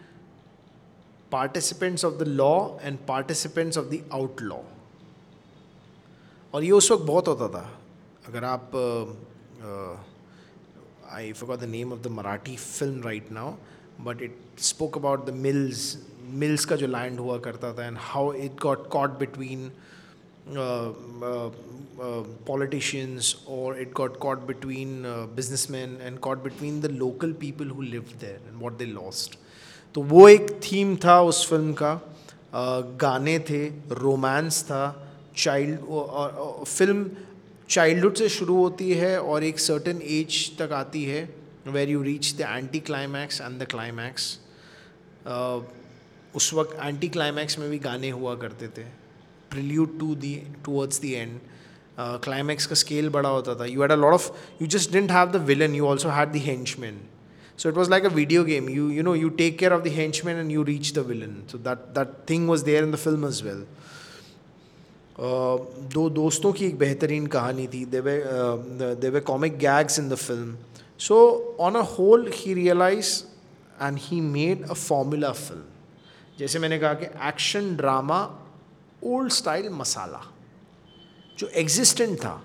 participants 1.29 2.03
of 2.03 2.17
the 2.17 2.25
law 2.25 2.79
and 2.79 3.05
participants 3.05 3.77
of 3.77 3.91
the 3.91 4.01
outlaw. 4.11 4.61
और 6.53 6.63
ये 6.63 6.71
उस 6.71 6.91
वक्त 6.91 7.03
बहुत 7.03 7.27
होता 7.27 7.47
था। 7.49 7.79
अगर 8.27 8.43
आप 8.43 8.71
I 11.11 11.33
forgot 11.33 11.59
the 11.59 11.63
name 11.63 11.93
of 11.93 11.99
the 11.99 12.07
Marathi 12.07 12.55
film 12.55 13.03
right 13.03 13.31
now 13.31 13.53
but 14.05 14.21
it 14.21 14.37
spoke 14.61 14.97
about 14.97 15.25
the 15.25 15.33
mills 15.45 15.97
mills 16.39 16.65
का 16.65 16.75
जो 16.75 16.87
लैंड 16.87 17.19
हुआ 17.19 17.37
करता 17.39 17.73
था 17.73 17.85
and 17.85 17.97
how 18.01 18.33
it 18.33 18.59
got 18.61 18.87
caught 18.89 19.17
between 19.19 19.69
politicians 22.47 23.35
और 23.49 23.79
it 23.81 23.91
got 23.93 24.17
caught 24.17 24.45
between 24.47 25.01
business 25.35 25.67
man 25.71 25.97
and 26.01 26.19
caught 26.19 26.43
between 26.43 26.81
the 26.81 26.91
local 26.99 27.33
people 27.41 27.69
who 27.69 27.81
live 27.81 28.13
there 28.21 28.39
and 28.47 28.61
what 28.61 28.77
they 28.77 28.85
lost 28.85 29.37
तो 29.95 30.01
वो 30.03 30.27
एक 30.29 30.51
theme 30.63 30.95
था 31.05 31.21
उस 31.21 31.47
फ़िल्म 31.49 31.73
का। 31.73 31.93
uh, 31.95 32.99
गाने 33.01 33.37
थे 33.49 33.65
रोमांस 33.93 34.63
था 34.63 34.83
चाइल्ड 35.37 35.79
फ़िल्म 36.65 37.09
चाइल्डहुड 37.69 38.15
से 38.15 38.29
शुरू 38.29 38.55
होती 38.57 38.91
है 38.93 39.19
और 39.21 39.43
एक 39.43 39.59
सर्टन 39.59 40.01
एज 40.01 40.57
तक 40.59 40.71
आती 40.73 41.03
है। 41.05 41.21
Where 41.71 41.89
you 41.89 42.01
reach 42.03 42.33
the 42.37 42.41
anti 42.41 42.79
climax 42.89 43.41
and 43.41 43.59
the 43.61 43.67
climax 43.71 44.37
उस 46.35 46.53
वक्त 46.53 46.77
एंटी 46.83 47.09
क्लाइमैक्स 47.09 47.59
में 47.59 47.69
भी 47.69 47.79
गाने 47.79 48.09
हुआ 48.09 48.35
करते 48.45 48.67
थे। 48.77 48.83
Prelude 49.51 49.99
to 49.99 50.15
the 50.15 50.35
towards 50.65 50.99
the 51.01 51.11
end 51.13 51.39
climax 51.99 52.65
का 52.65 52.75
स्केल 52.85 53.09
बड़ा 53.09 53.29
होता 53.29 53.55
था। 53.59 53.65
You 53.65 53.81
had 53.81 53.91
a 53.91 53.95
lot 53.95 54.13
of 54.13 54.31
you 54.61 54.67
just 54.77 54.91
didn't 54.93 55.11
have 55.11 55.31
the 55.31 55.45
villain 55.51 55.75
you 55.75 55.85
also 55.87 56.09
had 56.09 56.33
the 56.33 56.43
henchman 56.47 56.99
it 57.69 57.77
was 57.77 57.89
like 57.91 58.03
a 58.07 58.09
video 58.15 58.41
game. 58.47 58.65
You 58.69 58.87
you 58.95 59.03
know 59.05 59.13
you 59.19 59.29
take 59.37 59.55
care 59.59 59.69
of 59.75 59.83
the 59.83 59.91
henchman 59.93 60.39
and 60.41 60.51
you 60.55 60.63
reach 60.65 60.89
the 60.95 61.03
villain. 61.05 61.31
So 61.53 61.59
that 61.67 61.79
that 61.95 62.11
thing 62.31 62.43
was 62.49 62.63
there 62.67 62.81
in 62.87 62.91
the 62.95 62.99
film 63.03 63.23
as 63.29 63.39
well. 63.45 63.63
Uh, 65.27 65.55
दो 65.95 66.03
दोस्तों 66.17 66.51
की 66.59 66.65
एक 66.65 66.77
बेहतरीन 66.79 67.25
कहानी 67.35 67.65
थी। 67.67 67.83
They 67.95 67.99
way 68.07 68.13
they 69.01 69.09
way 69.15 69.21
comic 69.31 69.57
gags 69.63 69.99
in 69.99 70.09
the 70.09 70.15
film 70.25 70.55
so 70.99 71.17
on 71.59 71.75
a 71.75 71.81
whole 71.81 72.31
he 72.35 72.53
realize 72.53 73.23
and 73.81 73.97
he 74.01 74.21
made 74.21 74.69
a 74.69 74.73
formula 74.73 75.31
film 75.31 75.63
जैसे 76.39 76.59
मैंने 76.59 76.79
कहा 76.79 76.93
कि 76.93 77.05
action 77.27 77.75
drama 77.75 78.19
old 79.03 79.31
style 79.31 79.69
masala 79.69 80.21
जो 81.39 81.47
एग्जिस्टेंट 81.47 82.17
था। 82.19 82.41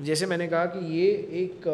जैसे 0.00 0.26
मैंने 0.26 0.46
कहा 0.48 0.64
कि 0.64 0.98
ये 0.98 1.08
एक 1.42 1.66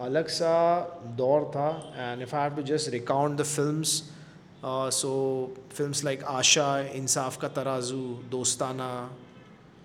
अलग 0.00 0.28
सा 0.28 0.80
दौर 1.16 1.44
था 1.44 1.68
and 1.96 2.22
if 2.22 2.36
I 2.36 2.42
have 2.42 2.56
to 2.56 2.62
just 2.62 2.88
recount 2.88 3.38
the 3.40 3.42
films 3.42 4.02
so 4.64 5.10
films 5.72 6.04
like 6.04 6.24
Asha 6.24 6.78
Insaaf 6.80 7.36
Ka 7.36 7.48
Tarazu 7.48 8.00
Dostana 8.30 8.88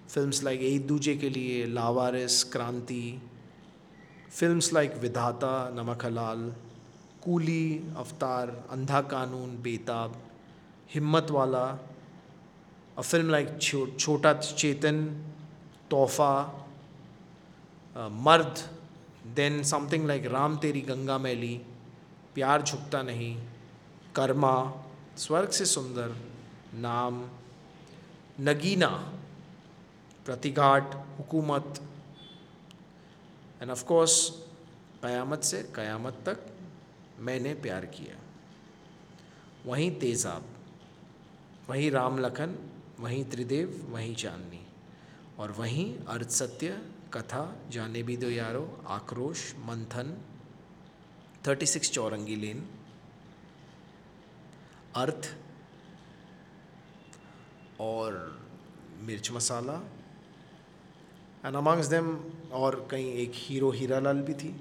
films 0.09 0.43
like 0.43 0.61
Ek 0.61 0.87
Duje 0.87 1.15
Ke 1.15 1.29
लिए 1.29 1.65
लावारिस 1.65 2.43
क्रांति 2.43 3.26
फिल्म्स 4.31 4.71
लाइक 4.73 4.95
विधाता 5.01 5.53
नमक 5.75 6.05
हलाल 6.05 6.49
कूली 7.23 7.93
अवतार 7.97 8.49
अंधा 8.71 9.01
कानून 9.11 9.55
बेताब 9.61 10.15
हिम्मत 10.93 11.31
वाला 11.31 11.67
a 12.97 13.03
film 13.03 13.29
like 13.29 13.59
Chota 13.59 14.35
Chetan, 14.35 15.13
Tofa, 15.87 16.49
uh, 17.95 18.09
Mard, 18.09 18.59
then 19.35 19.63
something 19.63 20.07
like 20.07 20.31
Ram 20.31 20.57
Teri 20.57 20.85
Ganga 20.85 21.19
Meli, 21.19 21.59
प्यार 22.35 22.61
झुकता 22.61 23.01
नहीं 23.01 23.35
कर्मा 24.15 24.55
स्वर्ग 25.17 25.49
से 25.57 25.65
सुंदर 25.65 26.11
नाम 26.81 27.15
Nagina 28.47 28.89
Pratighaat 30.25 30.93
Hukumat 31.17 31.79
end 33.61 33.71
of 33.71 33.83
course 33.85 34.29
Qayamat 35.01 35.43
Se 35.43 35.61
क़यामत 35.75 36.21
तक 36.25 36.45
मैंने 37.19 37.53
प्यार 37.55 37.85
किया। 37.85 38.17
वहीं 39.65 39.91
तेज़ाब, 39.99 40.45
वहीं 41.69 41.89
राम 41.91 42.19
लखन, 42.19 42.55
वहीं 42.99 43.23
त्रिदेव, 43.25 43.85
वहीं 43.89 44.15
चांदनी। 44.15 44.61
और 45.39 45.51
वहीं 45.51 45.97
अर्थ 46.07 46.29
सत्य, 46.29 46.81
कथा, 47.13 47.43
जाने 47.69 48.03
भी 48.03 48.17
दो 48.17 48.29
Yaaro, 48.29 48.63
Aakrosh, 48.89 49.53
Manthan, 49.59 50.17
thirty 51.47 51.65
six 51.65 51.91
Chowringhee 51.91 52.35
Lane. 52.35 52.67
Arth 54.95 55.35
और 57.81 58.15
Mirch 59.01 59.31
Masala 59.31 59.81
and 61.47 61.55
amongst 61.55 61.87
them 61.87 62.17
और 62.51 62.87
कहीं 62.91 63.13
एक 63.13 63.31
हीरो 63.33 63.71
हीरा 63.71 63.99
लाल 63.99 64.17
भी 64.21 64.33
थी। 64.33 64.55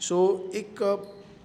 सो 0.00 0.48
so, 0.48 0.54
एक 0.54 0.82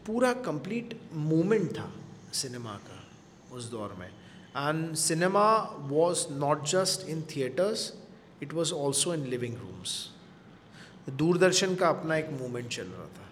पूरा 0.08 0.34
कंप्लीट 0.34 1.00
मूवमेंट 1.14 1.72
था 1.72 1.92
सिनेमा 2.34 2.74
का 2.74 3.56
उस 3.56 3.72
दौर 3.72 3.94
में। 4.00 4.08
And 4.08 4.96
cinema 4.96 5.48
was 5.92 6.32
not 6.32 6.66
just 6.66 7.10
in 7.10 7.22
theaters 7.22 7.94
it 8.44 8.54
was 8.54 8.74
also 8.74 9.14
in 9.14 9.26
living 9.26 9.56
rooms 9.58 10.10
Doordarshan 11.10 11.76
का 11.76 11.90
अपना 11.90 12.18
एक 12.18 12.30
मूवमेंट 12.30 12.68
चल 12.68 12.84
रहा 12.84 13.06
था। 13.06 13.30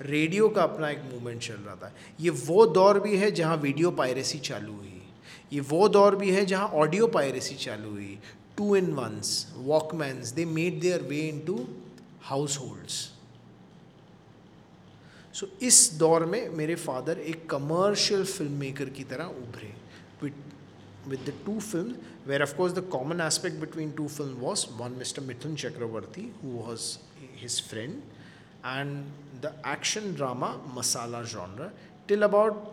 रेडियो 0.00 0.48
का 0.48 0.62
अपना 0.62 0.90
एक 0.90 1.02
मूवमेंट 1.12 1.40
चल 1.42 1.54
रहा 1.54 1.74
था। 1.74 1.92
ये 2.20 2.30
वो 2.30 2.66
दौर 2.66 3.00
भी 3.00 3.16
है 3.16 3.30
जहाँ 3.30 3.56
वीडियो 3.56 3.90
पायरेसी 3.90 4.38
चालू 4.38 4.72
हुई। 4.72 5.02
ये 5.52 5.60
वो 5.60 5.88
दौर 5.88 6.16
भी 6.16 6.30
है 6.30 6.46
जहाँ 6.46 6.68
ऑडियो 6.68 7.06
पायरेसी 7.06 7.54
चालू 7.54 7.90
हुई। 7.90 8.18
To 8.58 8.74
in 8.76 8.92
once 8.94 9.46
in 9.58 10.34
they 10.34 10.44
made 10.56 10.80
their 10.80 11.02
way 11.08 11.20
in 11.28 11.38
to 11.46 11.56
household 12.58 13.08
so 15.34 15.46
इस 15.62 15.78
दौर 15.98 16.24
में 16.26 16.48
मेरे 16.56 16.74
फादर 16.74 17.18
एक 17.32 17.48
कमर्शियल 17.50 18.24
फ़िल्म 18.24 18.52
मेकर 18.60 18.88
की 18.96 19.04
तरह 19.10 19.24
उभरे 19.42 19.74
with 20.22 20.42
with 21.08 21.20
the 21.28 21.34
two 21.46 21.58
film 21.60 21.94
where 22.28 22.42
of course 22.42 22.72
the 22.74 22.84
common 22.92 23.20
aspect 23.26 23.60
between 23.60 23.90
two 23.98 24.06
film 24.08 24.34
was 24.40 24.66
one 24.80 24.96
mister 24.98 25.22
Mithun 25.22 25.54
Chakraborty 25.56 26.30
who 26.42 26.50
was 26.52 26.88
his 27.42 27.60
friend 27.68 27.94
and 28.66 28.96
the 29.42 29.54
action 29.68 30.14
drama 30.14 30.48
masala 30.76 31.22
genre 31.34 31.72
till 32.08 32.22
about 32.22 32.66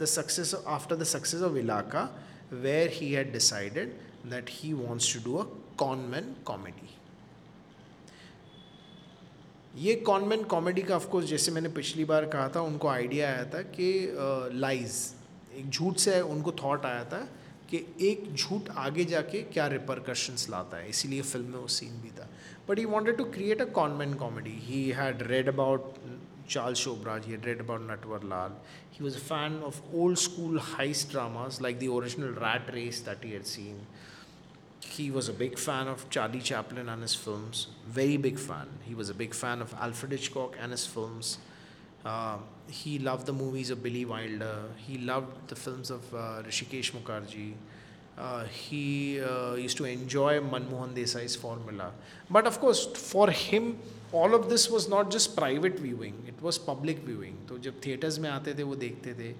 the 0.00 0.04
success 0.08 0.54
after 0.66 0.96
the 0.96 1.04
success 1.14 1.42
of 1.42 1.56
Ilaaka 1.58 2.08
where 2.52 2.90
he 2.92 3.12
had 3.12 3.32
decided 3.32 3.98
that 4.24 4.48
he 4.48 4.74
wants 4.74 5.12
to 5.12 5.20
do 5.20 5.38
a 5.40 5.46
conman 5.76 6.34
comedy. 6.44 6.96
ये 9.76 9.94
convent 10.06 10.46
comedy 10.48 10.82
का 10.82 10.94
of course 10.96 11.26
जैसे 11.26 11.52
मैंने 11.52 11.68
पिछली 11.74 12.04
बार 12.04 12.24
कहा 12.28 12.48
था 12.54 12.60
उनको 12.60 12.88
idea 12.88 13.28
आया 13.28 13.44
था 13.50 13.60
कि 13.76 13.90
लाइज 14.54 14.92
uh, 14.92 15.58
एक 15.58 15.70
झूठ 15.70 15.96
से 15.96 16.20
उनको 16.20 16.52
थॉट 16.62 16.86
आया 16.86 17.04
था 17.12 17.20
कि 17.70 17.84
एक 18.00 18.34
झूठ 18.34 18.70
आगे 18.84 19.04
जाके 19.04 19.42
क्या 19.52 19.66
रिपरकशंस 19.66 20.48
लाता 20.50 20.76
है। 20.76 20.88
इसीलिए 20.88 21.22
फ़िल्म 21.22 21.46
में 21.46 21.58
वो 21.58 21.66
सीन 21.76 22.00
भी 22.02 22.10
था। 22.18 22.28
But 22.68 22.78
he 22.78 22.84
wanted 22.84 23.16
to 23.18 23.24
create 23.36 23.60
a 23.62 23.64
conman 23.78 24.18
comedy 24.18 24.58
he 24.62 24.82
had 24.98 25.22
read 25.30 25.48
about 25.48 25.94
Charles 26.50 26.74
Sobhraj 26.74 27.26
he 27.26 27.36
read 27.44 27.60
about 27.60 27.80
Natwar 27.90 28.24
Lal 28.28 28.56
he 28.92 29.04
was 29.04 29.16
a 29.16 29.20
fan 29.28 29.58
of 29.64 29.80
old 29.94 30.18
school 30.18 30.58
heist 30.62 31.10
dramas 31.10 31.60
like 31.62 31.78
the 31.78 31.88
original 31.98 32.34
rat 32.44 32.70
race 32.74 33.02
that 33.08 33.24
he 33.24 33.38
seen 33.50 33.86
He 34.89 35.11
was 35.11 35.27
a 35.29 35.33
big 35.33 35.57
fan 35.57 35.87
of 35.87 36.09
Charlie 36.09 36.39
Chaplin 36.39 36.87
and 36.89 37.01
his 37.01 37.15
films, 37.15 37.67
very 37.87 38.17
big 38.17 38.39
fan. 38.39 38.67
He 38.83 38.95
was 38.95 39.09
a 39.09 39.13
big 39.13 39.33
fan 39.33 39.61
of 39.61 39.73
Alfred 39.79 40.11
Hitchcock 40.11 40.55
and 40.61 40.71
his 40.71 40.85
films. 40.85 41.37
Uh, 42.05 42.37
he 42.69 42.99
loved 42.99 43.25
the 43.25 43.33
movies 43.33 43.71
of 43.71 43.81
Billy 43.81 44.05
Wilder. 44.05 44.63
He 44.77 44.97
loved 44.99 45.47
the 45.47 45.55
films 45.55 45.89
of 45.89 46.13
uh, 46.13 46.43
Rishikesh 46.43 46.91
Mukherjee. 46.91 47.53
Uh, 48.17 48.45
he 48.45 49.19
uh, 49.19 49.55
used 49.55 49.75
to 49.77 49.85
enjoy 49.85 50.39
Manmohan 50.39 50.93
Desai's 50.93 51.35
formula. 51.35 51.91
But 52.29 52.47
of 52.47 52.59
course, 52.61 52.85
for 52.85 53.29
him, 53.29 53.77
all 54.13 54.33
of 54.33 54.49
this 54.49 54.69
was 54.69 54.87
not 54.87 55.11
just 55.11 55.35
private 55.35 55.77
viewing, 55.79 56.13
it 56.27 56.41
was 56.41 56.57
public 56.57 56.99
viewing. 56.99 57.35
तो 57.47 57.57
जब 57.57 57.81
theatres 57.85 58.19
में 58.19 58.29
आते 58.29 58.53
थे 58.57 58.63
वो 58.63 58.75
देखते 58.75 59.13
थे 59.19 59.33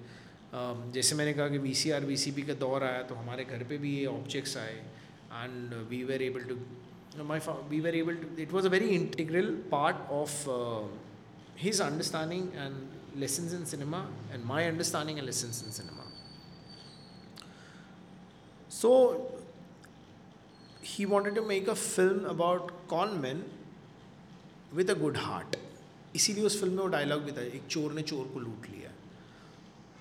um, 0.52 0.92
जैसे 0.92 1.14
मैंने 1.16 1.32
कहा 1.32 1.48
कि 1.48 1.58
V 1.58 1.74
C 1.74 1.90
R 1.90 2.04
V 2.04 2.16
C 2.16 2.30
P 2.32 2.42
का 2.42 2.54
दौर 2.60 2.84
आया 2.84 3.02
तो 3.08 3.14
हमारे 3.14 3.44
घर 3.44 3.64
पे 3.68 3.78
भी 3.78 3.96
ये 3.98 4.06
ऑब्जेक्ट्स 4.06 4.56
आए 4.56 4.76
and 5.33 5.73
we 5.89 6.03
were 6.03 6.21
able 6.21 6.43
to 6.53 6.57
my 7.29 7.37
we 7.69 7.81
were 7.81 7.89
able 7.89 8.15
to 8.15 8.27
it 8.41 8.51
was 8.51 8.65
a 8.65 8.69
very 8.69 8.89
integral 8.95 9.47
part 9.71 9.97
of 10.09 10.35
uh, 10.47 10.83
his 11.55 11.81
understanding 11.81 12.45
and 12.57 13.19
lessons 13.23 13.55
in 13.57 13.65
cinema 13.65 13.99
and 14.33 14.45
my 14.51 14.59
understanding 14.67 15.17
and 15.19 15.27
lessons 15.27 15.57
in 15.65 15.73
cinema 15.79 16.05
so 18.69 18.91
he 20.93 21.05
wanted 21.05 21.35
to 21.35 21.41
make 21.41 21.67
a 21.67 21.75
film 21.75 22.23
about 22.35 22.71
con 22.93 23.19
men 23.25 23.43
with 24.75 24.91
a 24.91 24.93
good 24.99 25.17
heart 25.17 25.55
इसीलिए 26.15 26.43
उस 26.45 26.59
film 26.59 26.73
में 26.73 26.81
वो 26.81 26.87
dialogue 26.89 27.21
भी 27.23 27.31
था 27.31 27.41
एक 27.55 27.65
चोर 27.69 27.93
ने 27.93 28.01
चोर 28.01 28.27
को 28.33 28.39
लूट 28.39 28.67
लिया 28.69 28.90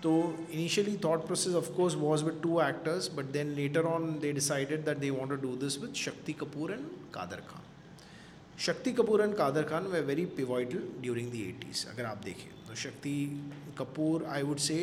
तो 0.03 0.13
initially 0.53 0.97
thought 1.05 1.27
process 1.27 1.55
of 1.55 1.71
course 1.77 1.95
was 1.97 2.23
with 2.23 2.41
two 2.43 2.61
actors 2.61 3.11
but 3.15 3.25
then 3.33 3.49
later 3.55 3.85
on 3.87 4.19
they 4.21 4.33
decided 4.33 4.85
that 4.85 4.99
they 4.99 5.11
want 5.11 5.31
to 5.31 5.37
do 5.49 5.57
this 5.57 5.79
with 5.81 5.95
Shakti 6.05 6.33
Kapoor 6.43 6.73
and 6.73 6.87
Kader 7.15 7.41
Khan 7.49 7.69
Shakti 8.67 8.93
Kapoor 8.93 9.23
and 9.23 9.35
Kader 9.37 9.63
Khan 9.69 9.87
they 9.87 10.01
very 10.09 10.25
pivotal 10.39 10.89
during 11.03 11.31
the 11.33 11.35
eighties 11.35 11.87
अगर 11.89 12.05
आप 12.05 12.23
देखें। 12.25 12.49
तो 12.69 12.75
Shakti 12.77 13.15
Kapoor 13.79 14.25
I 14.31 14.43
would 14.43 14.59
say 14.61 14.79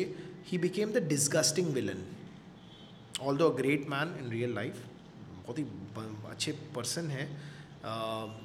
he 0.46 0.58
became 0.58 0.92
the 0.92 1.02
disgusting 1.08 1.68
villain 1.74 2.04
although 3.36 3.48
a 3.50 3.56
great 3.56 3.88
man 3.90 4.16
in 4.20 4.30
real 4.30 4.54
life 4.54 4.82
बहुत 5.44 5.58
ही 5.58 5.64
अच्छे 6.30 6.52
person 6.74 7.10
है 7.10 7.28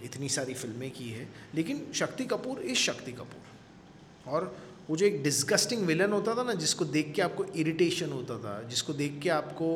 इतनी 0.05 0.29
सारी 0.29 0.53
फ़िल्में 0.53 0.89
की 0.91 1.09
है, 1.09 1.27
लेकिन 1.55 1.81
शक्ति 1.95 2.25
कपूर 2.25 2.59
इज़ 2.61 2.77
शक्ति 2.79 3.11
कपूर 3.11 4.31
और 4.31 4.55
वो 4.89 4.95
जो 4.97 5.05
एक 5.05 5.21
डिस्गस्टिंग 5.23 5.85
विलन 5.87 6.11
होता 6.11 6.35
था 6.35 6.43
ना, 6.43 6.53
जिसको 6.55 6.85
देख 6.87 7.11
के 7.15 7.21
आपको 7.21 7.45
इरिटेशन 7.55 8.11
होता 8.11 8.37
था, 8.39 8.61
जिसको 8.69 8.93
देख 8.93 9.19
के 9.23 9.29
आपको 9.31 9.69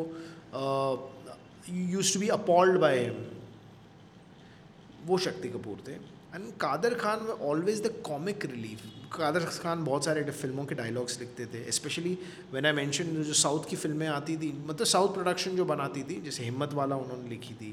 use 1.70 2.14
to 2.14 2.20
be 2.20 2.28
appalled 2.36 2.80
by 2.82 3.10
वो 5.06 5.18
शक्ति 5.20 5.50
कपूर 5.50 5.84
थे। 5.88 5.94
And 6.36 6.52
Kader 6.62 6.94
Khan 6.96 7.20
they 7.26 7.34
always 7.48 7.82
the 7.84 7.94
comic 8.06 8.46
relief 8.46 8.82
Kader 9.14 9.46
Khan 9.48 9.84
बहुत 9.84 10.06
सारे 10.06 10.24
फ़िल्मों 10.24 10.66
के 10.66 10.76
डायलॉग्स 10.76 11.20
लिखते 11.20 11.46
थे 11.54 11.72
स्पेशली 11.72 12.18
व्हेन 12.52 12.66
आई 12.66 12.74
मेंशन 12.74 13.24
जो 13.24 13.34
साउथ 13.36 13.70
की 13.70 13.76
फ़िल्में 13.76 14.08
आती 14.08 14.36
थी 14.38 14.52
मतलब 14.66 14.86
साउथ 14.88 15.14
प्रोडक्शन 15.14 15.56
जो 15.56 15.66
बनाती 15.66 16.04
थी, 16.04 16.22
जैसे 16.22 16.44
हिम्मत 16.44 16.74
वाला 16.74 16.96
उन्होंने 16.96 17.30
लिखी 17.30 17.54
थी 17.54 17.72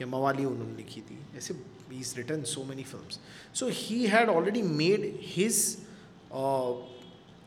या 0.00 0.06
मवाली 0.06 0.44
उन्होंने 0.44 0.76
लिखी 0.76 1.00
थी, 1.00 1.18
ऐसे 1.36 1.54
is 1.92 2.14
written 2.16 2.42
so 2.46 2.64
many 2.64 2.82
film 2.84 3.54
so 3.54 3.68
he 3.72 4.06
had 4.06 4.28
already 4.28 4.62
made 4.62 5.12
his 5.26 5.56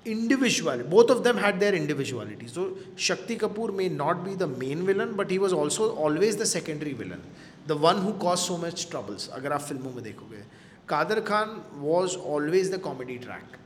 individual 0.06 0.82
both 0.90 1.12
of 1.12 1.20
them 1.24 1.38
had 1.40 1.60
their 1.60 1.76
individuality 1.76 2.48
so 2.48 2.66
Shakti 3.00 3.36
Kapoor 3.36 3.72
may 3.72 3.90
not 3.90 4.18
be 4.24 4.36
the 4.36 4.44
main 4.58 4.82
villain 4.86 5.14
but 5.16 5.32
he 5.32 5.38
was 5.38 5.54
also 5.56 5.90
always 6.06 6.40
the 6.42 6.46
secondary 6.48 6.94
villain 6.94 7.22
the 7.68 7.78
one 7.82 8.00
who 8.06 8.12
cause 8.22 8.38
so 8.40 8.58
much 8.58 8.88
troubles 8.92 9.30
अगर 9.32 9.54
आप 9.54 9.62
फ़िल्मों 9.62 9.92
में 9.92 10.04
देखोगे 10.04 10.44
Kader 10.90 11.20
Khan 11.30 11.62
was 11.76 12.18
always 12.34 12.74
the 12.74 12.80
comedy 12.82 13.18
track 13.18 13.58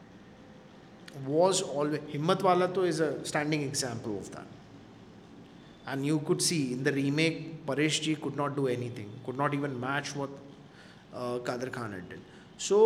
was 1.25 1.61
always 1.63 2.01
Himmatwala 2.43 2.67
तो 2.77 2.85
is 2.87 3.01
a 3.03 3.11
standing 3.25 3.63
example 3.63 4.17
of 4.17 4.29
that 4.29 4.55
and 5.89 6.05
you 6.05 6.17
could 6.27 6.39
see 6.41 6.61
in 6.71 6.83
the 6.83 6.87
remake 6.93 7.39
Paresh 7.67 8.01
ji 8.01 8.13
could 8.23 8.37
not 8.37 8.55
do 8.55 8.67
anything 8.97 9.11
could 9.25 9.37
not 9.37 9.53
even 9.53 9.71
match 9.83 10.13
what 10.17 10.37
Kader 11.45 11.69
Khan 11.69 11.93
had 11.93 12.19
so 12.59 12.77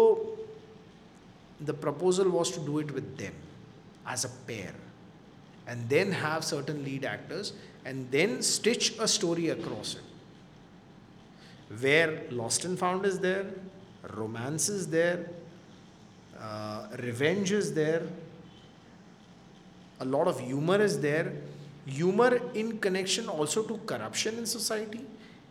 the 1.66 1.74
proposal 1.74 2.30
was 2.30 2.52
to 2.52 2.60
do 2.60 2.80
it 2.80 2.92
with 2.92 3.18
them 3.18 3.34
as 4.06 4.26
a 4.26 4.30
pair 4.48 4.74
and 5.68 5.88
then 5.90 6.12
have 6.12 6.44
certain 6.44 6.84
lead 6.84 7.06
actors 7.06 7.54
and 7.86 8.10
then 8.12 8.42
stitch 8.42 8.98
a 9.00 9.08
story 9.08 9.50
across 9.50 9.96
it. 9.96 10.02
Where 11.80 12.24
lost 12.32 12.66
and 12.66 12.78
found 12.78 13.06
is 13.06 13.20
there 13.20 13.46
romance 14.16 14.68
is 14.68 14.88
there 14.88 15.30
uh, 16.40 16.88
revenge 16.98 17.52
is 17.52 17.74
there 17.74 18.02
a 20.02 20.06
lot 20.06 20.28
of 20.28 20.40
humor 20.40 20.82
is 20.82 21.00
there. 21.00 21.32
Humor 21.86 22.42
in 22.56 22.80
connection 22.80 23.28
also 23.30 23.62
to 23.64 23.78
corruption 23.86 24.38
in 24.40 24.46
society, 24.46 25.02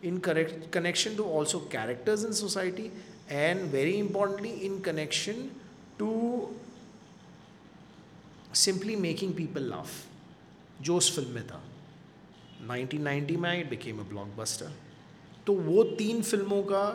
in 0.03 0.19
correct, 0.19 0.71
connection 0.71 1.15
to 1.15 1.23
also 1.23 1.59
characters 1.59 2.25
in 2.25 2.33
society, 2.33 2.91
and 3.29 3.61
very 3.71 3.97
importantly, 3.97 4.65
in 4.65 4.81
connection 4.81 5.51
to 6.01 6.11
simply 8.63 8.95
making 9.07 9.35
people 9.41 9.69
laugh. 9.73 9.99
जो 10.81 10.95
उस 10.97 11.15
film 11.15 11.29
में 11.29 11.43
था 11.47 11.61
1990 12.69 13.35
में 13.37 13.59
it 13.59 13.69
became 13.69 13.99
a 13.99 14.03
blockbuster 14.09 14.71
तो 15.47 15.53
वो 15.67 15.83
तीन 15.97 16.21
फ़िल्मों 16.21 16.61
का 16.71 16.85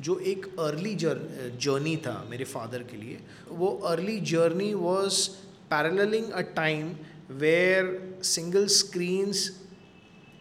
जो 0.00 0.18
एक 0.32 0.46
अर्ली 0.60 0.94
जर्नी 0.94 1.96
था 2.06 2.14
मेरे 2.30 2.44
फादर 2.52 2.82
के 2.92 2.96
लिए 2.96 3.18
वो 3.58 3.68
early 3.90 4.18
journey 4.30 4.72
was 4.74 5.28
paralleling 5.70 6.30
a 6.30 6.40
time 6.56 6.94
where 7.28 8.00
single 8.20 8.68
screens 8.68 9.62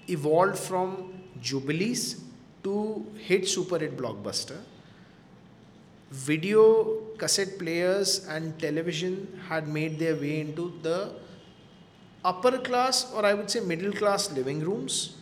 evolved 0.08 0.58
from 0.58 1.14
jubilees 1.42 2.22
to 2.64 3.06
hit 3.18 3.48
super 3.48 3.80
hit 3.80 3.98
blockbuster. 3.98 4.58
Video 6.14 7.02
cassette 7.18 7.58
players 7.58 8.28
and 8.28 8.58
television 8.60 9.42
had 9.48 9.68
made 9.68 9.98
their 9.98 10.16
way 10.16 10.40
into 10.42 10.72
the 10.84 11.12
upper 12.24 12.58
class 12.60 13.12
or 13.14 13.26
I 13.26 13.34
would 13.34 13.50
say 13.50 13.60
middle 13.60 13.92
class 13.92 14.32
living 14.32 14.60
rooms. 14.60 15.16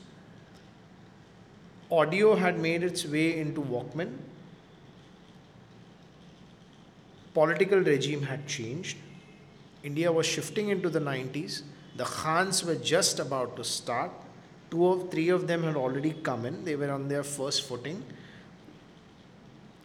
Audio 1.90 2.36
had 2.36 2.60
made 2.60 2.84
its 2.84 3.06
way 3.06 3.40
into 3.40 3.62
Walkman. 3.62 4.18
Political 7.34 7.80
regime 7.80 8.24
had 8.24 8.46
changed 8.48 8.98
India 9.84 10.12
was 10.12 10.26
shifting 10.26 10.70
into 10.70 10.90
the 10.90 11.00
90s. 11.00 11.64
The 11.98 12.06
Khans 12.06 12.64
were 12.64 12.76
just 12.76 13.20
about 13.20 13.56
to 13.56 13.64
start. 13.64 14.12
Two 14.70 14.88
of 14.88 15.10
three 15.10 15.30
of 15.30 15.48
them 15.48 15.64
had 15.64 15.76
already 15.76 16.12
come 16.12 16.46
in. 16.46 16.64
They 16.64 16.76
were 16.76 16.92
on 16.92 17.08
their 17.08 17.24
first 17.24 17.64
footing. 17.68 18.04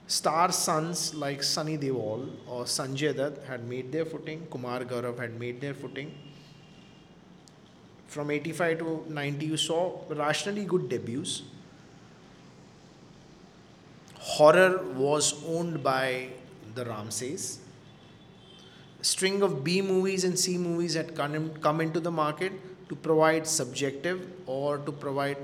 Star 0.06 0.52
sons 0.52 1.14
like 1.14 1.42
Sunny 1.42 1.76
Deol 1.76 2.30
or 2.46 2.64
Sanjay 2.64 3.16
Dutt 3.16 3.42
had 3.48 3.68
made 3.68 3.90
their 3.90 4.04
footing. 4.04 4.46
Kumar 4.50 4.80
Gaurav 4.80 5.18
had 5.18 5.38
made 5.38 5.60
their 5.60 5.74
footing. 5.74 6.14
From 8.06 8.30
85 8.30 8.78
to 8.78 9.04
90, 9.08 9.46
you 9.46 9.56
saw 9.56 10.00
rationally 10.10 10.64
good 10.64 10.88
debuts. 10.88 11.42
Horror 14.18 14.82
was 14.94 15.44
owned 15.46 15.82
by 15.82 16.28
the 16.74 16.84
Ramsays 16.84 17.58
string 19.06 19.42
of 19.42 19.62
B 19.62 19.80
movies 19.82 20.24
and 20.24 20.38
C 20.38 20.58
movies 20.58 20.94
had 20.94 21.14
come, 21.14 21.50
come 21.66 21.80
into 21.80 22.00
the 22.00 22.10
market 22.10 22.52
to 22.88 22.96
provide 22.96 23.46
subjective 23.46 24.28
or 24.46 24.78
to 24.78 24.92
provide 24.92 25.38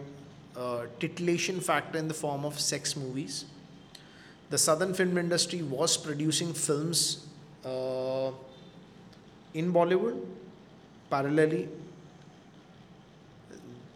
uh, 0.56 0.86
titillation 0.98 1.60
factor 1.60 1.98
in 1.98 2.08
the 2.08 2.14
form 2.14 2.44
of 2.44 2.58
sex 2.58 2.96
movies. 2.96 3.44
The 4.52 4.58
southern 4.58 4.92
film 4.92 5.16
industry 5.16 5.62
was 5.62 5.96
producing 5.96 6.52
films 6.52 7.26
uh, 7.64 8.32
in 9.54 9.72
Bollywood 9.72 10.18
parallelly, 11.10 11.68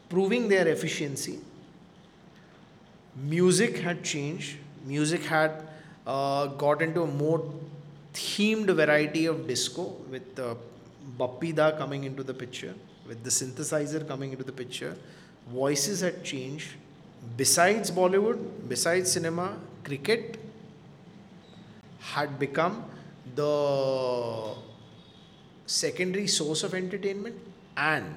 proving 0.09 0.49
their 0.49 0.67
efficiency. 0.69 1.41
Music 3.17 3.77
had 3.81 4.03
changed. 4.03 4.57
Music 4.87 5.25
had 5.25 5.63
uh, 6.07 6.47
got 6.47 6.81
into 6.81 7.03
a 7.03 7.07
more 7.07 7.53
themed 8.15 8.75
variety 8.75 9.27
of 9.27 9.47
disco 9.47 9.95
with 10.11 10.39
uh, 10.39 10.55
Bappi 11.19 11.55
Da 11.55 11.73
coming 11.73 12.05
into 12.05 12.23
the 12.23 12.33
picture, 12.33 12.75
with 13.07 13.23
the 13.23 13.29
synthesizer 13.29 14.09
coming 14.09 14.33
into 14.33 14.45
the 14.45 14.53
picture. 14.53 14.97
Voices 15.49 16.01
had 16.01 16.25
changed. 16.25 16.71
Besides 17.37 17.91
Bollywood, 17.91 18.43
besides 18.69 19.13
cinema, 19.13 19.59
cricket 19.85 20.39
had 22.13 22.39
become 22.39 22.85
the 23.35 24.55
secondary 25.67 26.27
source 26.27 26.63
of 26.63 26.75
entertainment 26.75 27.37
and 27.77 28.15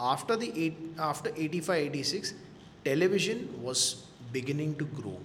after 0.00 0.36
the 0.36 0.52
eight, 0.56 0.78
after 0.98 1.30
85 1.36 1.86
86 1.86 2.34
television 2.84 3.48
was 3.62 4.06
beginning 4.32 4.76
to 4.76 4.84
grow. 4.84 5.18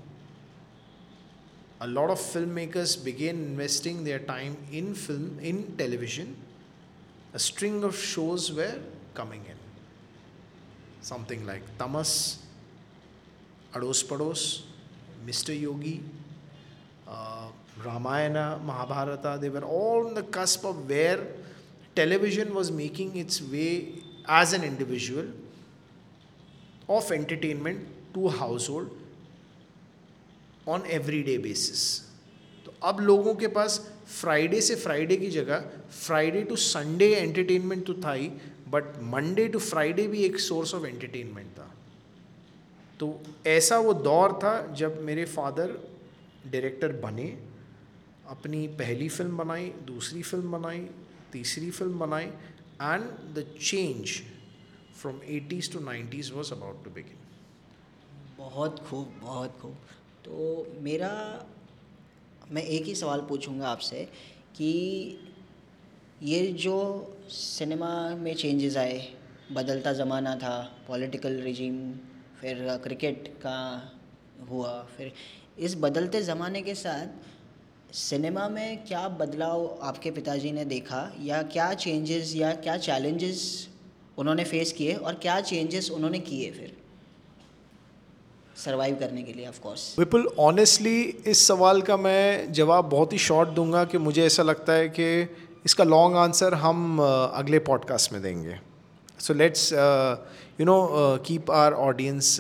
A 1.82 1.88
lot 1.88 2.10
of 2.10 2.20
filmmakers 2.20 3.02
began 3.04 3.36
investing 3.36 4.04
their 4.04 4.20
time 4.20 4.58
in 4.72 4.96
film 4.96 5.38
in 5.42 5.78
television. 5.78 6.36
A 7.34 7.40
string 7.40 7.84
of 7.84 7.96
shows 7.96 8.52
were 8.52 8.80
coming 9.14 9.42
in. 9.46 9.58
Something 11.02 11.46
like 11.46 11.64
tamas 11.78 12.40
ados 13.76 14.02
pados 14.10 14.42
mr 15.28 15.54
yogi 15.62 16.02
uh, 17.08 17.45
ramayana 17.86 18.46
mahabharata 18.70 19.40
they 19.42 19.50
were 19.50 19.66
all 19.78 20.08
on 20.08 20.14
the 20.14 20.26
cusp 20.38 20.66
of 20.66 20.90
where 20.90 21.20
television 21.96 22.54
was 22.54 22.72
making 22.84 23.16
its 23.16 23.42
way 23.54 23.74
as 24.28 24.54
an 24.54 24.64
individual 24.64 25.28
of 26.90 27.12
entertainment 27.12 27.80
to 28.14 28.30
household 28.44 28.90
every 30.68 31.22
day 31.24 31.38
basis 31.38 31.82
तो 32.66 32.74
अब 32.90 33.00
लोगों 33.00 33.34
के 33.42 33.48
पास 33.58 33.80
Friday 34.20 34.62
से 34.62 34.76
Friday 34.76 35.16
की 35.18 35.30
जगह 35.30 35.66
Friday 36.06 36.42
to 36.50 36.56
Sunday 36.56 37.10
entertainment 37.16 37.86
तो 37.88 37.94
था 38.06 38.14
ही 38.14 38.30
बट 38.70 38.98
मंडे 39.14 39.48
टू 39.48 39.60
फ्राइडे 39.60 40.08
भी 40.08 40.24
एक 40.26 40.40
सोर्स 40.40 40.74
ऑफ़ 40.76 40.86
एंटरटेनमेंट 40.86 41.52
था 41.58 41.70
तो 43.00 43.10
ऐसा 43.48 43.78
वो 43.88 43.94
दौर 44.10 44.34
था 44.44 44.56
जब 44.82 45.02
मेरे 45.10 45.26
फादर 45.36 45.78
डायरेक्टर 46.52 46.92
बने 47.04 47.28
अपनी 48.30 48.68
पहली 48.80 49.08
फ़िल्म 49.10 49.38
बनाई, 49.38 49.68
दूसरी 49.88 50.22
फ़िल्म 50.22 50.52
बनाई, 50.52 50.80
तीसरी 51.32 51.70
फ़िल्म 51.72 52.00
बनाई 52.00 52.26
and 52.26 53.04
the 53.36 53.46
change 53.62 54.22
from 55.02 55.20
eighties 55.26 55.72
to 55.74 55.80
nineties 55.82 56.32
was 56.34 56.52
about 56.54 56.84
to 56.84 56.92
begin 56.92 57.24
बहुत 58.38 58.80
खूब 58.80 59.14
बहुत 59.22 59.58
खूब। 59.62 59.76
तो 60.26 60.68
मेरा, 60.82 61.12
मैं 62.52 62.64
एक 62.64 62.86
ही 62.86 62.96
सवाल 62.96 63.22
पूछूँगा 63.30 63.68
आपसे 63.68 64.04
कि 64.56 64.72
ये 66.24 66.46
जो 66.56 66.78
सिनेमा 67.30 67.94
में 68.16 68.34
चेंजेस 68.36 68.78
आए, 68.78 69.00
बदलता 69.52 69.94
ज़माना 69.94 70.36
था 70.36 70.58
पॉलिटिकल 70.88 71.40
रिजीम 71.42 71.80
फिर 72.42 72.78
क्रिकेट 72.84 73.28
का 73.42 73.58
हुआ, 74.50 74.82
फिर 74.98 75.12
इस 75.60 75.76
बदलते 75.80 76.22
ज़माने 76.22 76.62
के 76.62 76.76
साथ 76.76 77.08
सिनेमा 77.96 78.48
में 78.50 78.86
क्या 78.86 79.08
बदलाव 79.08 79.80
आपके 79.82 80.12
पिताजी 80.12 80.52
ने 80.52 80.66
देखा? 80.66 81.16
या 81.22 81.42
क्या 81.42 81.74
चेंजेस 81.74 82.36
या 82.36 82.52
क्या 82.52 82.78
चैलेंजेस 82.78 83.70
उन्होंने 84.18 84.44
फेस 84.44 84.72
किए 84.72 84.94
और 84.94 85.14
क्या 85.14 85.40
चेंजेस 85.42 85.90
उन्होंने 85.92 86.20
किए 86.20 86.52
फिर? 86.52 86.76
सरवाइव 88.56 88.96
करने 88.96 89.24
के 89.24 89.34
लिए 89.34 89.48
ऑफ़ 89.48 89.60
कोर्स 89.60 89.96
विपुल 90.00 90.28
ऑनेस्टली 90.40 91.02
इस 91.02 91.48
सवाल 91.48 91.82
का 91.82 91.98
मैं 91.98 92.52
जवाब 92.54 92.90
बहुत 92.90 93.14
ही 93.14 93.18
शॉर्ट 93.18 93.50
दूँगा 93.50 93.84
कि 93.84 93.98
मुझे 93.98 94.26
ऐसा 94.26 94.44
लगता 94.44 94.74
है 94.74 94.90
कि 94.90 95.30
इसका 95.66 95.84
लॉन्ग 95.84 96.18
आंसर 96.18 96.54
हम 96.54 97.00
अगले 97.34 97.60
पॉडकास्ट 97.60 98.14
में 98.14 98.22
देंगे। 98.22 98.60
So 99.20 99.34
let's 99.34 99.74
you 100.60 100.66
know 100.66 100.78
keep 101.26 101.52
our 101.52 101.74
audience 101.74 102.38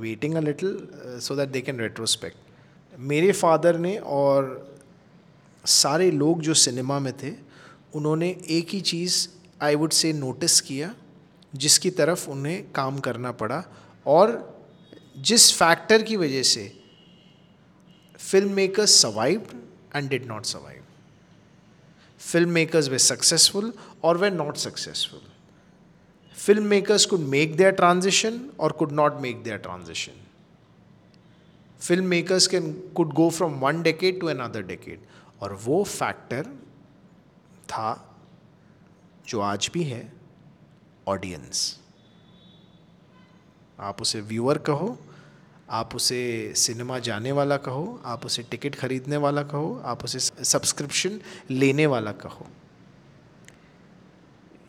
waiting 0.00 0.34
a 0.34 0.40
little 0.40 0.88
so 1.04 1.36
that 1.36 1.48
they 1.48 1.60
can 1.60 1.80
retrospect 1.80 2.36
मेरे 2.98 3.32
फादर 3.32 3.78
ने 3.78 3.96
और 3.98 4.71
सारे 5.64 6.10
लोग 6.10 6.40
जो 6.42 6.54
सिनेमा 6.54 6.98
में 6.98 7.12
थे, 7.18 7.32
उन्होंने 7.94 8.28
एक 8.50 8.68
ही 8.68 8.80
चीज़ 8.80 9.26
आई 9.62 9.74
वुड 9.74 9.92
से 9.92 10.12
नोटिस 10.12 10.60
किया, 10.60 10.94
जिसकी 11.52 11.90
तरफ़ 11.90 12.28
उन्हें 12.30 12.70
काम 12.72 12.98
करना 13.00 13.32
पड़ा 13.32 13.64
और 14.06 14.30
जिस 15.20 15.52
फैक्टर 15.54 16.02
की 16.02 16.16
वजह 16.16 16.42
से 16.42 16.72
film 18.18 18.52
makers 18.52 18.94
survive 19.02 19.46
and 19.96 20.08
did 20.10 20.26
not 20.26 20.44
survive 20.44 20.82
film 22.20 22.50
makers 22.50 22.88
they 22.88 22.98
successful 22.98 23.72
और 24.04 24.18
they 24.18 24.30
not 24.30 24.56
successful 24.56 25.20
film 26.36 26.62
makers 26.66 27.04
could 27.06 27.20
make 27.28 27.56
their 27.56 27.70
transition 27.72 28.40
और 28.60 28.72
could 28.72 28.92
not 28.92 29.20
make 29.20 29.42
their 29.42 29.56
transition 29.58 30.20
film 31.80 32.04
makers 32.06 32.46
can 32.46 32.72
could 32.96 33.12
go 33.14 33.28
from 33.30 33.58
one 33.60 33.82
decade 33.82 34.20
to 34.20 34.26
another 34.26 34.62
decade 34.62 35.00
और 35.42 35.52
वो 35.64 35.82
factor 35.84 36.46
था 37.68 37.90
जो 39.28 39.40
आज 39.40 39.70
भी 39.74 39.82
है 39.84 40.02
audience 41.08 41.78
आप 43.78 44.00
उसे 44.02 44.20
व्यूअर 44.20 44.58
कहो, 44.58 44.98
आप 45.70 45.94
उसे 45.96 46.52
सिनेमा 46.56 46.98
जाने 46.98 47.32
वाला 47.32 47.56
कहो, 47.56 48.00
आप 48.04 48.26
उसे 48.26 48.42
टिकट 48.42 48.74
खरीदने 48.74 49.16
वाला 49.16 49.42
कहो, 49.42 49.80
आप 49.84 50.04
उसे 50.04 50.18
सब्सक्रिप्शन 50.18 51.20
लेने 51.50 51.86
वाला 51.86 52.12
कहो. 52.12 52.46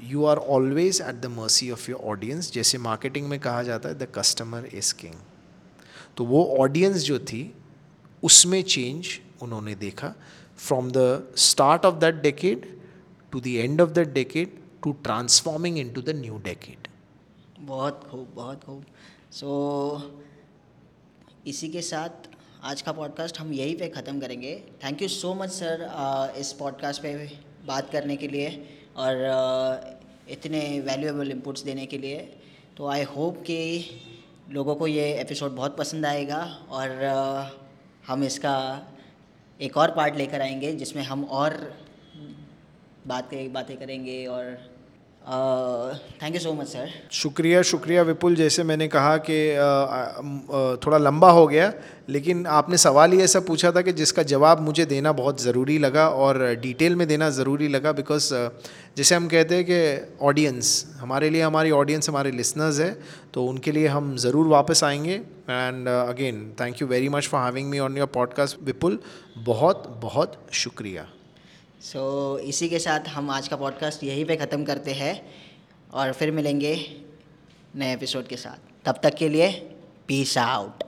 You 0.01 0.25
are 0.25 0.37
always 0.37 1.01
at 1.01 1.15
the 1.15 1.25
mercy 1.25 1.69
of 1.71 1.89
your 1.91 2.01
audience 2.11 2.51
जैसे 2.51 2.77
मार्केटिंग 2.77 3.27
में 3.27 3.39
कहा 3.39 3.63
जाता 3.63 3.89
है 3.89 3.95
द 3.95 4.07
कस्टमर 4.15 4.65
इज़ 4.65 4.93
किंग 4.93 5.15
तो 6.17 6.25
वो 6.25 6.43
ऑडियंस 6.59 7.03
जो 7.03 7.19
थी, 7.19 7.53
उसमें 8.23 8.61
चेंज 8.63 9.19
उन्होंने 9.41 9.75
देखा 9.75 10.13
the 10.71 11.33
start 11.35 11.85
of 11.85 11.95
that 11.95 12.15
decade 12.15 12.65
to 13.31 13.39
the 13.39 13.47
end 13.47 13.81
of 13.81 13.89
that 13.89 14.13
decade 14.13 14.57
to 14.83 14.91
transforming 14.91 15.77
into 15.93 16.01
the 16.01 16.09
new 16.09 16.37
decade 16.37 16.87
बहुत 17.59 18.03
खूब 18.11 18.27
बहुत 18.35 18.63
खूब। 18.63 18.85
सो 19.31 19.47
so, 19.99 21.47
इसी 21.47 21.69
के 21.69 21.81
साथ 21.81 22.09
आज 22.63 22.81
का 22.81 22.91
पॉडकास्ट 22.91 23.39
हम 23.39 23.53
यहीं 23.53 23.75
पे 23.77 23.89
ख़त्म 23.89 24.19
करेंगे। 24.19 24.63
Thank 24.83 25.01
you 25.01 25.07
so 25.07 25.33
much 25.33 25.49
sir 25.49 25.81
इस 26.37 26.53
पॉडकास्ट 26.53 27.01
पे 27.01 27.13
बात 27.65 27.89
करने 27.91 28.15
के 28.15 28.27
लिए 28.27 28.49
और 28.97 29.15
uh, 29.15 30.31
इतने 30.31 30.79
वैल्यूएबल 30.79 31.31
इनपुट्स 31.31 31.63
देने 31.63 31.85
के 31.85 31.97
लिए। 31.97 32.17
तो 32.77 32.87
आई 32.87 33.03
होप 33.03 33.37
कि 33.37 33.59
लोगों 34.49 34.75
को 34.75 34.87
ये 34.87 35.13
एपिसोड 35.21 35.51
बहुत 35.51 35.77
पसंद 35.77 36.05
आएगा 36.05 36.41
और 36.69 36.89
uh, 37.13 37.59
हम 38.07 38.23
इसका 38.23 38.55
एक 39.59 39.77
और 39.77 39.91
पार्ट 39.91 40.17
लेकर 40.17 40.41
आएँगे, 40.41 40.71
जिसमें 40.73 41.03
हम 41.03 41.23
और 41.23 41.57
बात 43.07 43.29
बातें 43.53 43.75
करेंगे 43.77 44.25
और 44.27 44.43
thank 46.21 46.35
you 46.35 46.39
so 46.41 46.53
much 46.53 46.67
sir 46.67 46.89
शुक्रिया 47.13 47.61
शुक्रिया 47.61 48.01
विपुल, 48.03 48.35
जैसे 48.35 48.63
मैंने 48.63 48.87
कहा 48.87 49.15
कि 49.19 49.37
थोड़ा 50.85 50.97
लंबा 50.97 51.29
हो 51.31 51.45
गया, 51.47 51.71
लेकिन 52.09 52.45
आपने 52.49 52.77
सवाल 52.77 53.11
ही 53.11 53.21
ऐसा 53.21 53.39
पूछा 53.39 53.71
था 53.71 53.81
कि 53.81 53.91
जिसका 53.93 54.23
जवाब 54.23 54.61
मुझे 54.61 54.85
देना 54.85 55.11
बहुत 55.11 55.41
ज़रूरी 55.41 55.77
लगा 55.79 56.07
और 56.09 56.43
डिटेल 56.61 56.95
में 56.95 57.07
देना 57.07 57.29
ज़रूरी 57.31 57.67
लगा 57.67 57.91
बिकॉज़ 57.91 58.33
जैसे 58.97 59.15
हम 59.15 59.27
कहते 59.27 59.55
हैं 59.55 59.65
कि 59.69 60.17
ऑडियंस 60.25 60.73
हमारे 60.99 61.29
लिए 61.29 61.41
हमारी 61.41 61.71
ऑडियंस 61.73 62.09
हमारे 62.09 62.31
लिसनर्स 62.31 62.79
है 62.79 62.91
तो 63.33 63.45
उनके 63.45 63.71
लिए 63.71 63.87
हम 63.87 64.15
ज़रूर 64.17 64.47
वापस 64.47 64.83
आएँगे। 64.83 65.21
And 65.49 65.87
again 65.87 66.55
thank 66.59 66.81
you 66.81 66.87
very 66.87 67.09
much 67.09 67.27
for 67.27 67.41
having 67.41 67.69
me 67.69 67.79
on 67.79 67.97
your 67.97 68.07
podcast 68.07 68.57
Vipul 68.63 68.99
बहुत 69.37 69.87
बहुत 70.01 70.47
शुक्रिया। 70.53 71.07
सो 71.81 72.37
so, 72.39 72.45
इसी 72.45 72.69
के 72.69 72.79
साथ 72.79 72.99
हम 72.99 73.29
आज 73.29 73.47
का 73.47 73.55
पॉडकास्ट 73.55 74.03
यहीं 74.03 74.25
पे 74.25 74.35
ख़त्म 74.35 74.63
करते 74.63 74.93
हैं 74.93 75.33
और 75.93 76.13
फिर 76.13 76.31
मिलेंगे 76.31 77.01
नए 77.75 77.93
एपिसोड 77.93 78.27
के 78.27 78.37
साथ। 78.37 78.85
तब 78.85 78.99
तक 79.03 79.13
के 79.13 79.29
लिए 79.29 79.51
पीस 80.07 80.37
आउट 80.37 80.83